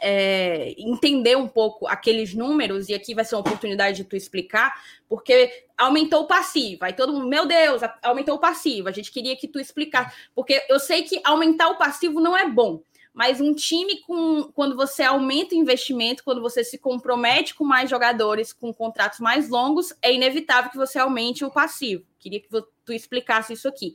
[0.00, 4.72] É, entender um pouco aqueles números, e aqui vai ser uma oportunidade de tu explicar,
[5.08, 6.84] porque aumentou o passivo.
[6.84, 8.88] Aí todo mundo, meu Deus, aumentou o passivo.
[8.88, 12.48] A gente queria que tu explicasse, porque eu sei que aumentar o passivo não é
[12.48, 12.82] bom.
[13.14, 17.90] Mas um time com quando você aumenta o investimento, quando você se compromete com mais
[17.90, 22.04] jogadores, com contratos mais longos, é inevitável que você aumente o passivo.
[22.18, 23.94] Queria que tu explicasse isso aqui.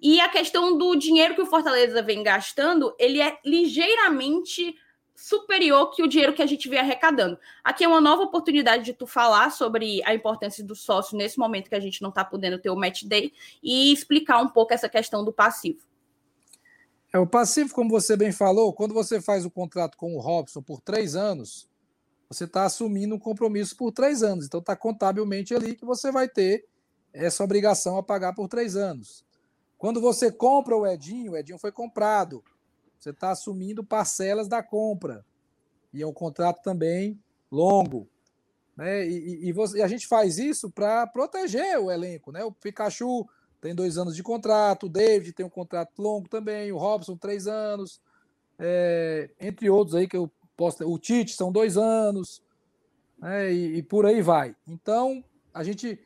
[0.00, 4.76] E a questão do dinheiro que o Fortaleza vem gastando, ele é ligeiramente
[5.18, 7.36] superior que o dinheiro que a gente vem arrecadando.
[7.64, 11.68] Aqui é uma nova oportunidade de tu falar sobre a importância do sócio nesse momento
[11.68, 14.88] que a gente não está podendo ter o match day e explicar um pouco essa
[14.88, 15.80] questão do passivo.
[17.12, 20.62] É, o passivo, como você bem falou, quando você faz o contrato com o Robson
[20.62, 21.68] por três anos,
[22.28, 24.46] você está assumindo um compromisso por três anos.
[24.46, 26.64] Então está contabilmente ali que você vai ter
[27.12, 29.24] essa obrigação a pagar por três anos.
[29.76, 32.44] Quando você compra o Edinho, o Edinho foi comprado.
[32.98, 35.24] Você está assumindo parcelas da compra.
[35.92, 37.18] E é um contrato também
[37.50, 38.08] longo.
[38.76, 39.08] Né?
[39.08, 42.32] E, e, você, e a gente faz isso para proteger o elenco.
[42.32, 42.44] Né?
[42.44, 43.26] O Pikachu
[43.60, 47.48] tem dois anos de contrato, o David tem um contrato longo também, o Robson, três
[47.48, 48.00] anos,
[48.58, 50.88] é, entre outros aí que eu posso.
[50.88, 52.42] O Tite são dois anos,
[53.18, 53.52] né?
[53.52, 54.54] e, e por aí vai.
[54.66, 56.00] Então, a gente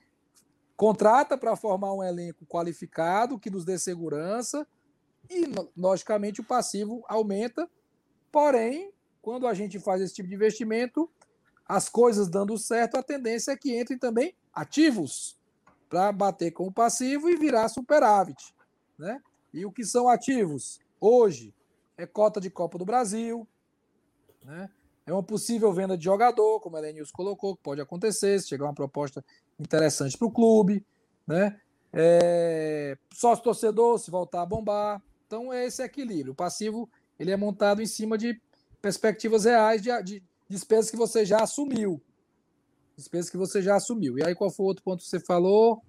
[0.76, 4.66] contrata para formar um elenco qualificado que nos dê segurança
[5.30, 5.44] e,
[5.76, 7.68] logicamente, o passivo aumenta.
[8.30, 11.10] Porém, quando a gente faz esse tipo de investimento,
[11.66, 15.38] as coisas dando certo, a tendência é que entrem também ativos
[15.88, 18.54] para bater com o passivo e virar superávit.
[18.98, 19.20] Né?
[19.52, 20.80] E o que são ativos?
[21.00, 21.54] Hoje
[21.96, 23.46] é cota de Copa do Brasil,
[24.44, 24.70] né?
[25.06, 28.64] é uma possível venda de jogador, como a Elenius colocou, que pode acontecer, se chegar
[28.64, 29.24] uma proposta
[29.58, 30.84] interessante para o clube.
[31.26, 31.60] Né?
[31.92, 32.96] É...
[33.12, 35.02] Sócio torcedor, se voltar a bombar.
[35.32, 36.34] Então é esse equilíbrio.
[36.34, 38.38] O passivo ele é montado em cima de
[38.82, 42.02] perspectivas reais de, de despesas que você já assumiu.
[42.94, 44.18] Despesas que você já assumiu.
[44.18, 45.82] E aí, qual foi o outro ponto que você falou?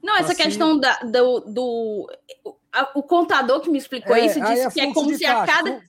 [0.00, 2.06] Não, essa questão da, do, do
[2.72, 5.42] a, o contador que me explicou é, isso disse é que é como se caixa,
[5.42, 5.82] a cada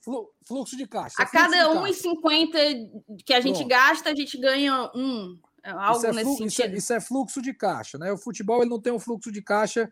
[0.44, 1.14] fluxo de caixa.
[1.22, 2.90] A cada 1,50
[3.24, 5.38] que a gente gasta, a gente ganha um.
[5.62, 6.48] É algo isso é nesse sentido.
[6.48, 8.12] Isso é, isso é, fluxo de caixa, né?
[8.12, 9.88] O futebol ele não tem um fluxo de caixa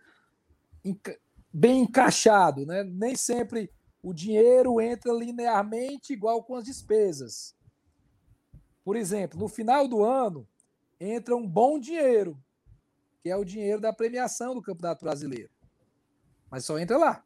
[1.53, 2.85] bem encaixado, né?
[2.85, 3.71] Nem sempre
[4.03, 7.55] o dinheiro entra linearmente igual com as despesas.
[8.85, 10.47] Por exemplo, no final do ano
[11.01, 12.39] entra um bom dinheiro,
[13.23, 15.51] que é o dinheiro da premiação do Campeonato Brasileiro.
[16.51, 17.25] Mas só entra lá,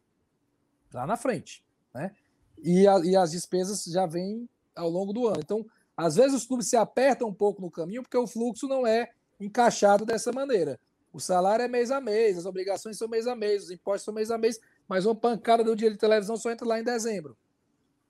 [0.93, 2.15] lá na frente, né?
[2.61, 5.39] E, a, e as despesas já vêm ao longo do ano.
[5.39, 5.65] Então,
[5.95, 9.11] às vezes os clubes se apertam um pouco no caminho porque o fluxo não é
[9.39, 10.79] encaixado dessa maneira.
[11.13, 14.13] O salário é mês a mês, as obrigações são mês a mês, os impostos são
[14.13, 17.37] mês a mês, mas uma pancada do dia de televisão só entra lá em dezembro.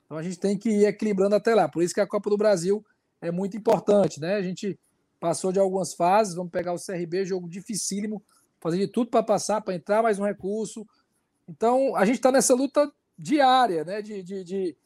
[0.06, 1.68] Então a gente tem que ir equilibrando até lá.
[1.68, 2.84] Por isso que a Copa do Brasil
[3.20, 4.36] é muito importante, né?
[4.36, 4.80] A gente
[5.20, 8.24] passou de algumas fases, vamos pegar o CRB, jogo dificílimo,
[8.60, 10.88] fazer de tudo para passar, para entrar mais um recurso.
[11.48, 14.02] Então a gente está nessa luta diária, né?
[14.02, 14.78] De, de, de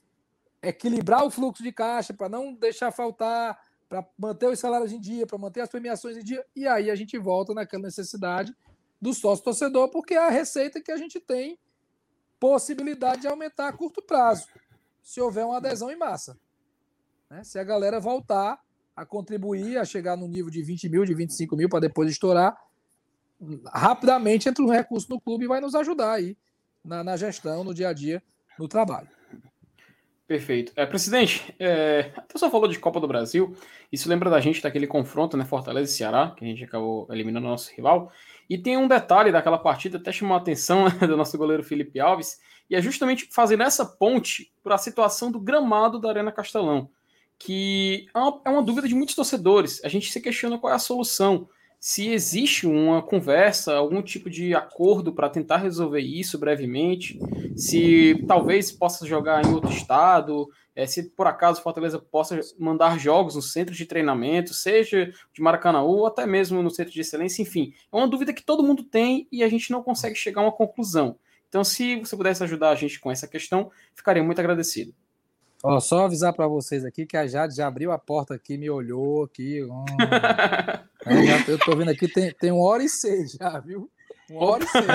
[0.61, 3.59] equilibrar o fluxo de caixa, para não deixar faltar
[3.89, 6.95] para manter os salários em dia, para manter as premiações em dia, e aí a
[6.95, 8.55] gente volta naquela necessidade
[9.01, 11.57] do sócio torcedor, porque é a receita que a gente tem
[12.39, 14.47] possibilidade de aumentar a curto prazo,
[15.01, 16.37] se houver uma adesão em massa.
[17.29, 17.43] Né?
[17.43, 18.59] Se a galera voltar
[18.95, 22.57] a contribuir, a chegar no nível de 20 mil, de 25 mil, para depois estourar,
[23.67, 26.35] rapidamente entra um recurso no clube e vai nos ajudar aí
[26.83, 28.21] na, na gestão, no dia a dia,
[28.57, 29.16] no trabalho.
[30.27, 30.73] Perfeito.
[30.75, 33.55] É, presidente, é, só falou de Copa do Brasil.
[33.89, 35.45] Isso lembra da gente daquele confronto, né?
[35.45, 38.11] Fortaleza e Ceará, que a gente acabou eliminando o nosso rival.
[38.49, 41.97] E tem um detalhe daquela partida, até chamou a atenção né, do nosso goleiro Felipe
[41.97, 46.89] Alves, e é justamente fazendo essa ponte para a situação do gramado da Arena Castelão,
[47.39, 49.81] que é uma, é uma, dúvida de muitos torcedores.
[49.85, 51.47] A gente se questiona qual é a solução.
[51.79, 57.19] Se existe uma conversa, algum tipo de acordo para tentar resolver isso brevemente,
[57.55, 63.35] se talvez possa jogar em outro estado, é, se por acaso Fortaleza possa mandar jogos
[63.35, 67.73] no centro de treinamento, seja de Maracanã ou até mesmo no centro de excelência, enfim,
[67.91, 70.51] é uma dúvida que todo mundo tem e a gente não consegue chegar a uma
[70.51, 71.17] conclusão.
[71.47, 74.93] Então, se você pudesse ajudar a gente com essa questão, ficaria muito agradecido.
[75.63, 78.69] Ó, só avisar para vocês aqui que a Jade já abriu a porta aqui, me
[78.69, 79.63] olhou aqui.
[79.63, 79.85] Hum.
[81.09, 83.89] é, já, eu tô vendo aqui, tem, tem uma hora e seis já, viu?
[84.29, 84.85] Uma hora e seis.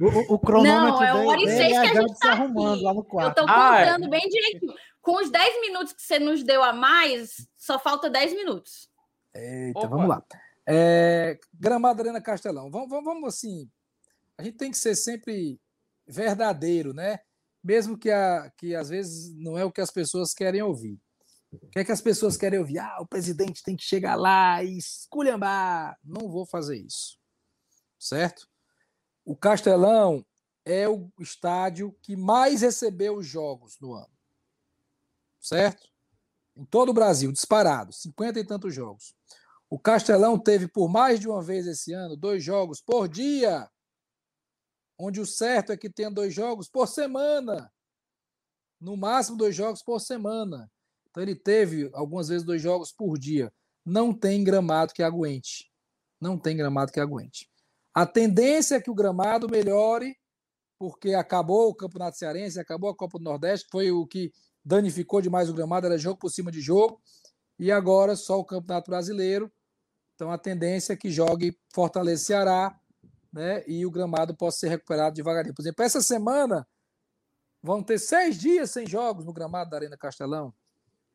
[0.00, 2.82] o, o, cronômetro Não, é uma hora e seis que a gente tá arrumando aqui.
[2.84, 3.38] lá no quarto.
[3.38, 3.86] Eu tô Ah, é.
[3.86, 4.72] contando bem direitinho.
[5.02, 8.90] Com os 10 minutos que você nos deu a mais, só falta 10 minutos.
[9.34, 9.88] Eita, Opa.
[9.88, 10.22] vamos lá.
[10.68, 12.70] É, Gramado Arena Castelão.
[12.70, 13.68] Vamos, vamos, vamos assim.
[14.36, 15.58] A gente tem que ser sempre
[16.06, 17.18] verdadeiro, né?
[17.64, 20.98] Mesmo que, a, que às vezes não é o que as pessoas querem ouvir.
[21.52, 22.78] O que é que as pessoas querem ouvir?
[22.78, 25.98] Ah, o presidente tem que chegar lá e esculhambar.
[26.04, 27.18] Não vou fazer isso.
[27.98, 28.48] Certo?
[29.24, 30.24] O Castelão
[30.64, 34.10] é o estádio que mais recebeu jogos no ano.
[35.40, 35.88] Certo?
[36.56, 39.14] Em todo o Brasil, disparado, 50 e tantos jogos.
[39.68, 43.70] O Castelão teve por mais de uma vez esse ano dois jogos por dia,
[44.98, 47.72] onde o certo é que tenha dois jogos por semana.
[48.80, 50.70] No máximo dois jogos por semana.
[51.10, 53.52] Então ele teve algumas vezes dois jogos por dia.
[53.84, 55.70] Não tem gramado que aguente.
[56.20, 57.48] Não tem gramado que aguente.
[57.94, 60.16] A tendência é que o gramado melhore,
[60.78, 64.32] porque acabou o Campeonato Cearense, acabou a Copa do Nordeste, foi o que
[64.64, 67.00] danificou demais o gramado, era jogo por cima de jogo,
[67.58, 69.50] e agora só o Campeonato Brasileiro.
[70.14, 72.78] Então a tendência é que jogue Fortaleza Ceará,
[73.32, 73.64] né?
[73.66, 75.54] E o gramado possa ser recuperado devagarinho.
[75.54, 76.66] Por exemplo, essa semana
[77.62, 80.54] vão ter seis dias sem jogos no gramado da Arena Castelão.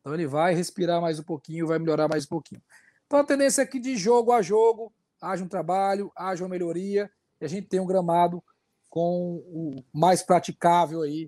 [0.06, 2.62] Então ele vai respirar mais um pouquinho, vai melhorar mais um pouquinho.
[3.08, 7.10] Então a tendência é que de jogo a jogo haja um trabalho, haja uma melhoria
[7.42, 8.44] e a gente tenha um gramado
[8.88, 11.28] com o mais praticável aí,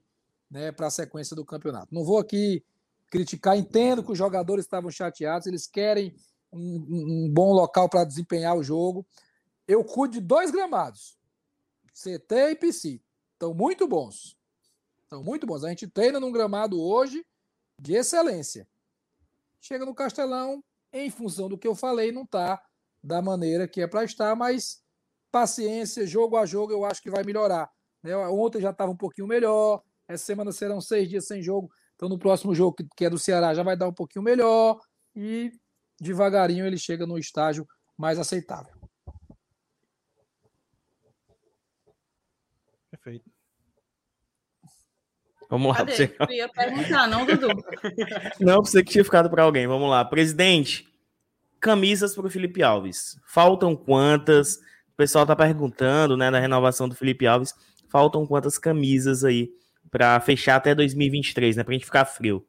[0.52, 1.88] né, para a sequência do campeonato.
[1.92, 2.64] Não vou aqui
[3.10, 6.16] criticar, entendo que os jogadores estavam chateados, eles querem
[6.54, 9.04] um, um bom local para desempenhar o jogo.
[9.68, 11.18] Eu cuido de dois gramados,
[11.96, 13.02] CT e PC.
[13.34, 14.38] Estão muito bons.
[15.02, 15.64] Estão muito bons.
[15.64, 17.26] A gente treina num gramado hoje
[17.80, 18.68] de excelência.
[19.62, 22.62] Chega no Castelão, em função do que eu falei, não está
[23.04, 24.82] da maneira que é para estar, mas
[25.32, 27.70] paciência, jogo a jogo, eu acho que vai melhorar.
[28.02, 28.16] Né?
[28.16, 32.18] Ontem já estava um pouquinho melhor, essa semana serão seis dias sem jogo, então no
[32.18, 34.80] próximo jogo, que- é do Ceará, já vai dar um pouquinho melhor
[35.16, 35.52] e
[36.00, 37.68] devagarinho ele chega no estágio
[37.98, 38.74] mais aceitável.
[42.90, 43.37] Perfeito.
[45.50, 45.78] Vamos lá.
[45.78, 45.96] Cadê?
[45.96, 46.16] Você...
[46.20, 47.48] Eu ia perguntar, não, Dudu.
[48.40, 49.68] Não, você que tinha ficado para alguém.
[49.68, 50.04] Vamos lá.
[50.04, 50.88] Presidente,
[51.60, 53.20] camisas para o Felipe Alves.
[53.26, 54.56] Faltam quantas?
[54.56, 57.54] O pessoal tá perguntando, né, na renovação do Felipe Alves.
[57.90, 59.50] Faltam quantas camisas aí
[59.90, 62.46] para fechar até 2023, né, pra gente ficar frio.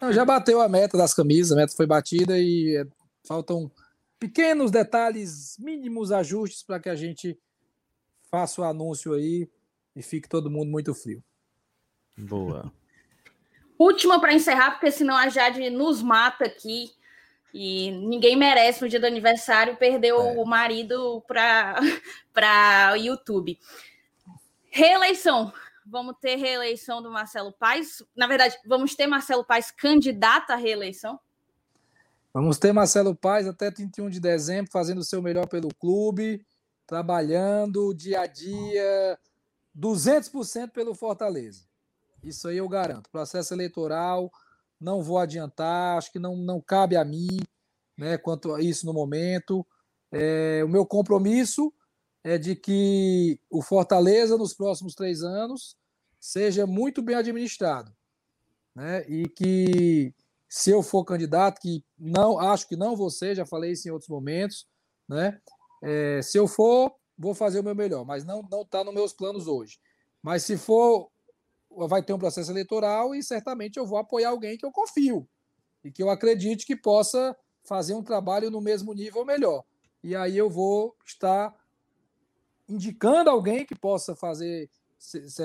[0.00, 2.86] Não, já bateu a meta das camisas, a meta foi batida e é,
[3.26, 3.70] faltam
[4.18, 7.38] pequenos detalhes, mínimos ajustes para que a gente
[8.30, 9.48] faça o anúncio aí
[9.94, 11.22] e fique todo mundo muito frio.
[12.20, 12.72] Boa.
[13.78, 16.90] Última para encerrar, porque senão a Jade nos mata aqui.
[17.52, 23.58] E ninguém merece no dia do aniversário perder o marido para YouTube.
[24.70, 25.52] Reeleição.
[25.84, 28.04] Vamos ter reeleição do Marcelo Paes.
[28.14, 31.18] Na verdade, vamos ter Marcelo Paes candidato à reeleição.
[32.32, 36.46] Vamos ter Marcelo Paes até 31 de dezembro fazendo o seu melhor pelo clube,
[36.86, 39.18] trabalhando dia a dia
[39.76, 41.69] 200% pelo Fortaleza.
[42.22, 43.10] Isso aí eu garanto.
[43.10, 44.30] Processo eleitoral,
[44.80, 47.40] não vou adiantar, acho que não, não cabe a mim
[47.96, 49.66] né, quanto a isso no momento.
[50.10, 51.72] É, o meu compromisso
[52.24, 55.76] é de que o Fortaleza, nos próximos três anos,
[56.18, 57.92] seja muito bem administrado.
[58.74, 60.14] Né, e que,
[60.48, 64.08] se eu for candidato, que não acho que não ser, já falei isso em outros
[64.08, 64.66] momentos,
[65.08, 65.40] né,
[65.82, 69.46] é, se eu for, vou fazer o meu melhor, mas não está nos meus planos
[69.46, 69.78] hoje.
[70.22, 71.10] Mas se for
[71.70, 75.28] vai ter um processo eleitoral e certamente eu vou apoiar alguém que eu confio
[75.84, 79.64] e que eu acredite que possa fazer um trabalho no mesmo nível ou melhor.
[80.02, 81.54] E aí eu vou estar
[82.68, 85.42] indicando alguém que possa fazer se, se,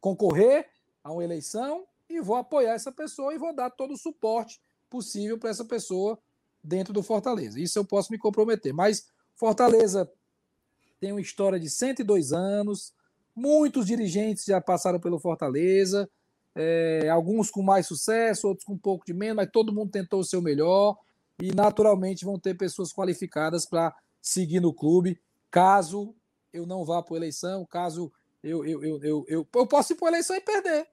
[0.00, 0.68] concorrer
[1.02, 5.38] a uma eleição e vou apoiar essa pessoa e vou dar todo o suporte possível
[5.38, 6.18] para essa pessoa
[6.62, 7.60] dentro do Fortaleza.
[7.60, 8.72] Isso eu posso me comprometer.
[8.72, 10.10] Mas Fortaleza
[10.98, 12.92] tem uma história de 102 anos,
[13.38, 16.10] Muitos dirigentes já passaram pelo Fortaleza,
[16.56, 20.18] é, alguns com mais sucesso, outros com um pouco de menos, mas todo mundo tentou
[20.18, 20.98] o seu melhor
[21.40, 25.20] e naturalmente vão ter pessoas qualificadas para seguir no clube,
[25.52, 26.16] caso
[26.52, 28.12] eu não vá para eleição, caso
[28.42, 30.88] eu, eu, eu, eu, eu, eu posso ir para eleição e perder.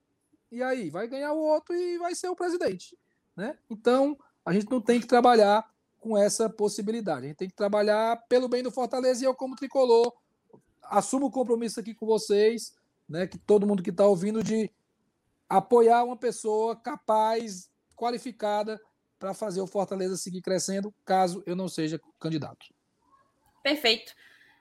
[0.52, 2.96] E aí, vai ganhar o outro e vai ser o presidente.
[3.36, 3.58] Né?
[3.72, 4.16] Então,
[4.46, 5.68] a gente não tem que trabalhar
[6.00, 7.26] com essa possibilidade.
[7.26, 10.14] A gente tem que trabalhar pelo bem do Fortaleza e eu, como tricolor,
[10.90, 12.76] assumo o compromisso aqui com vocês,
[13.08, 14.72] né, que todo mundo que está ouvindo, de
[15.48, 18.80] apoiar uma pessoa capaz, qualificada
[19.20, 22.66] para fazer o Fortaleza seguir crescendo, caso eu não seja candidato.
[23.64, 24.14] Perfeito.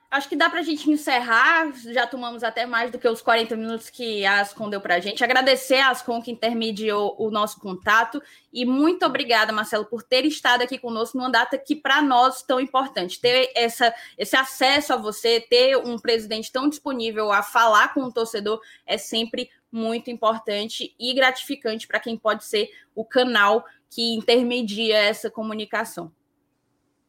[0.09, 1.71] Acho que dá para a gente encerrar.
[1.91, 4.99] Já tomamos até mais do que os 40 minutos que a Ascom deu para a
[4.99, 5.23] gente.
[5.23, 8.21] Agradecer a Ascom que intermediou o nosso contato.
[8.53, 12.59] E muito obrigada, Marcelo, por ter estado aqui conosco numa data que para nós tão
[12.59, 13.19] importante.
[13.19, 18.11] Ter essa, esse acesso a você, ter um presidente tão disponível a falar com o
[18.11, 24.97] torcedor é sempre muito importante e gratificante para quem pode ser o canal que intermedia
[24.97, 26.11] essa comunicação.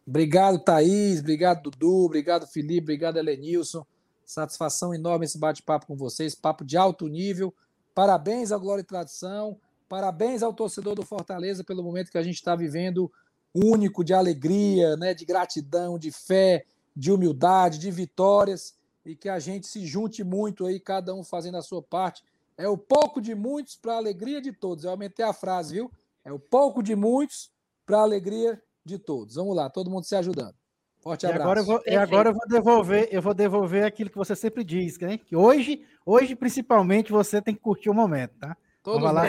[0.07, 1.21] Obrigado, Thaís.
[1.21, 2.05] Obrigado, Dudu.
[2.05, 2.83] Obrigado, Felipe.
[2.83, 3.85] Obrigado, Elenilson.
[4.25, 6.35] Satisfação enorme esse bate-papo com vocês.
[6.35, 7.53] Papo de alto nível.
[7.95, 9.59] Parabéns ao Glória e Tradição.
[9.89, 13.11] Parabéns ao torcedor do Fortaleza pelo momento que a gente está vivendo
[13.55, 19.39] único de alegria, né, de gratidão, de fé, de humildade, de vitórias e que a
[19.39, 22.23] gente se junte muito aí, cada um fazendo a sua parte.
[22.59, 24.85] É o pouco de muitos para a alegria de todos.
[24.85, 25.91] Eu aumentei a frase, viu?
[26.25, 27.51] É o pouco de muitos
[27.87, 29.35] para a alegria de todos.
[29.35, 30.55] Vamos lá, todo mundo se ajudando.
[31.01, 31.41] Forte abraço.
[31.41, 34.35] E agora eu vou, e agora eu vou devolver, eu vou devolver aquilo que você
[34.35, 35.19] sempre diz, né?
[35.19, 38.57] Que hoje, hoje principalmente você tem que curtir o momento, tá?
[38.83, 39.25] Todo Vamos lá.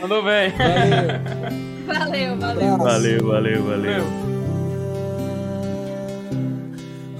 [0.00, 0.52] Mandou bem.
[1.86, 2.78] Valeu, valeu.
[2.78, 4.04] Valeu, valeu, valeu.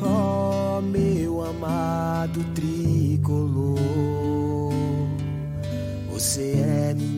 [0.02, 3.78] Oh, meu amado tricolor,
[6.10, 7.17] você é minha.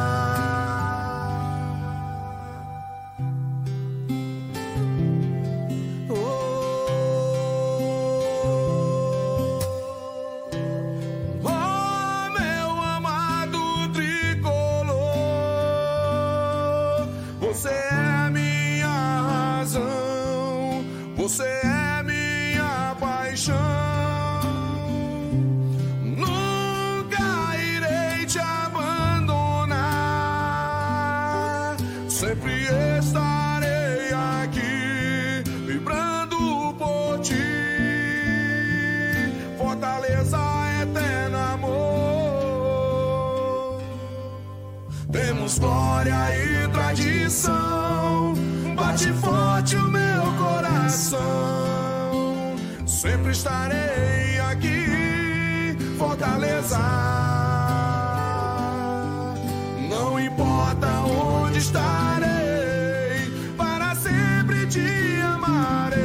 [61.61, 65.99] estarei, para sempre te amarei,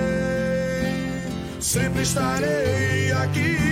[1.61, 3.66] sempre estarei aqui.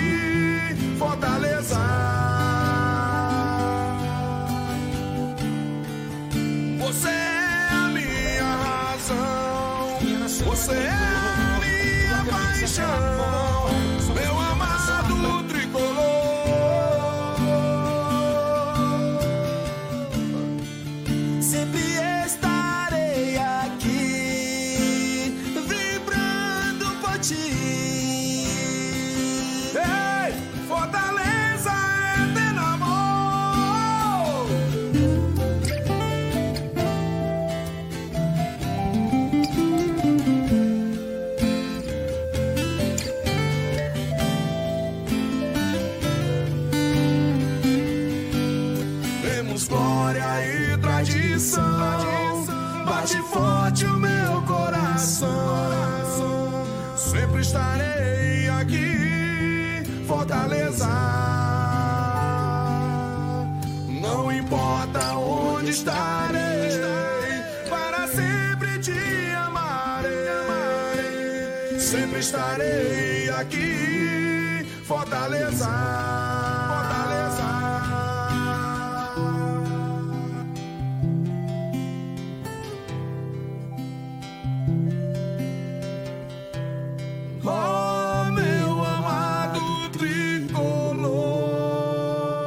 [72.54, 76.03] Estarei aqui, Fortaleza.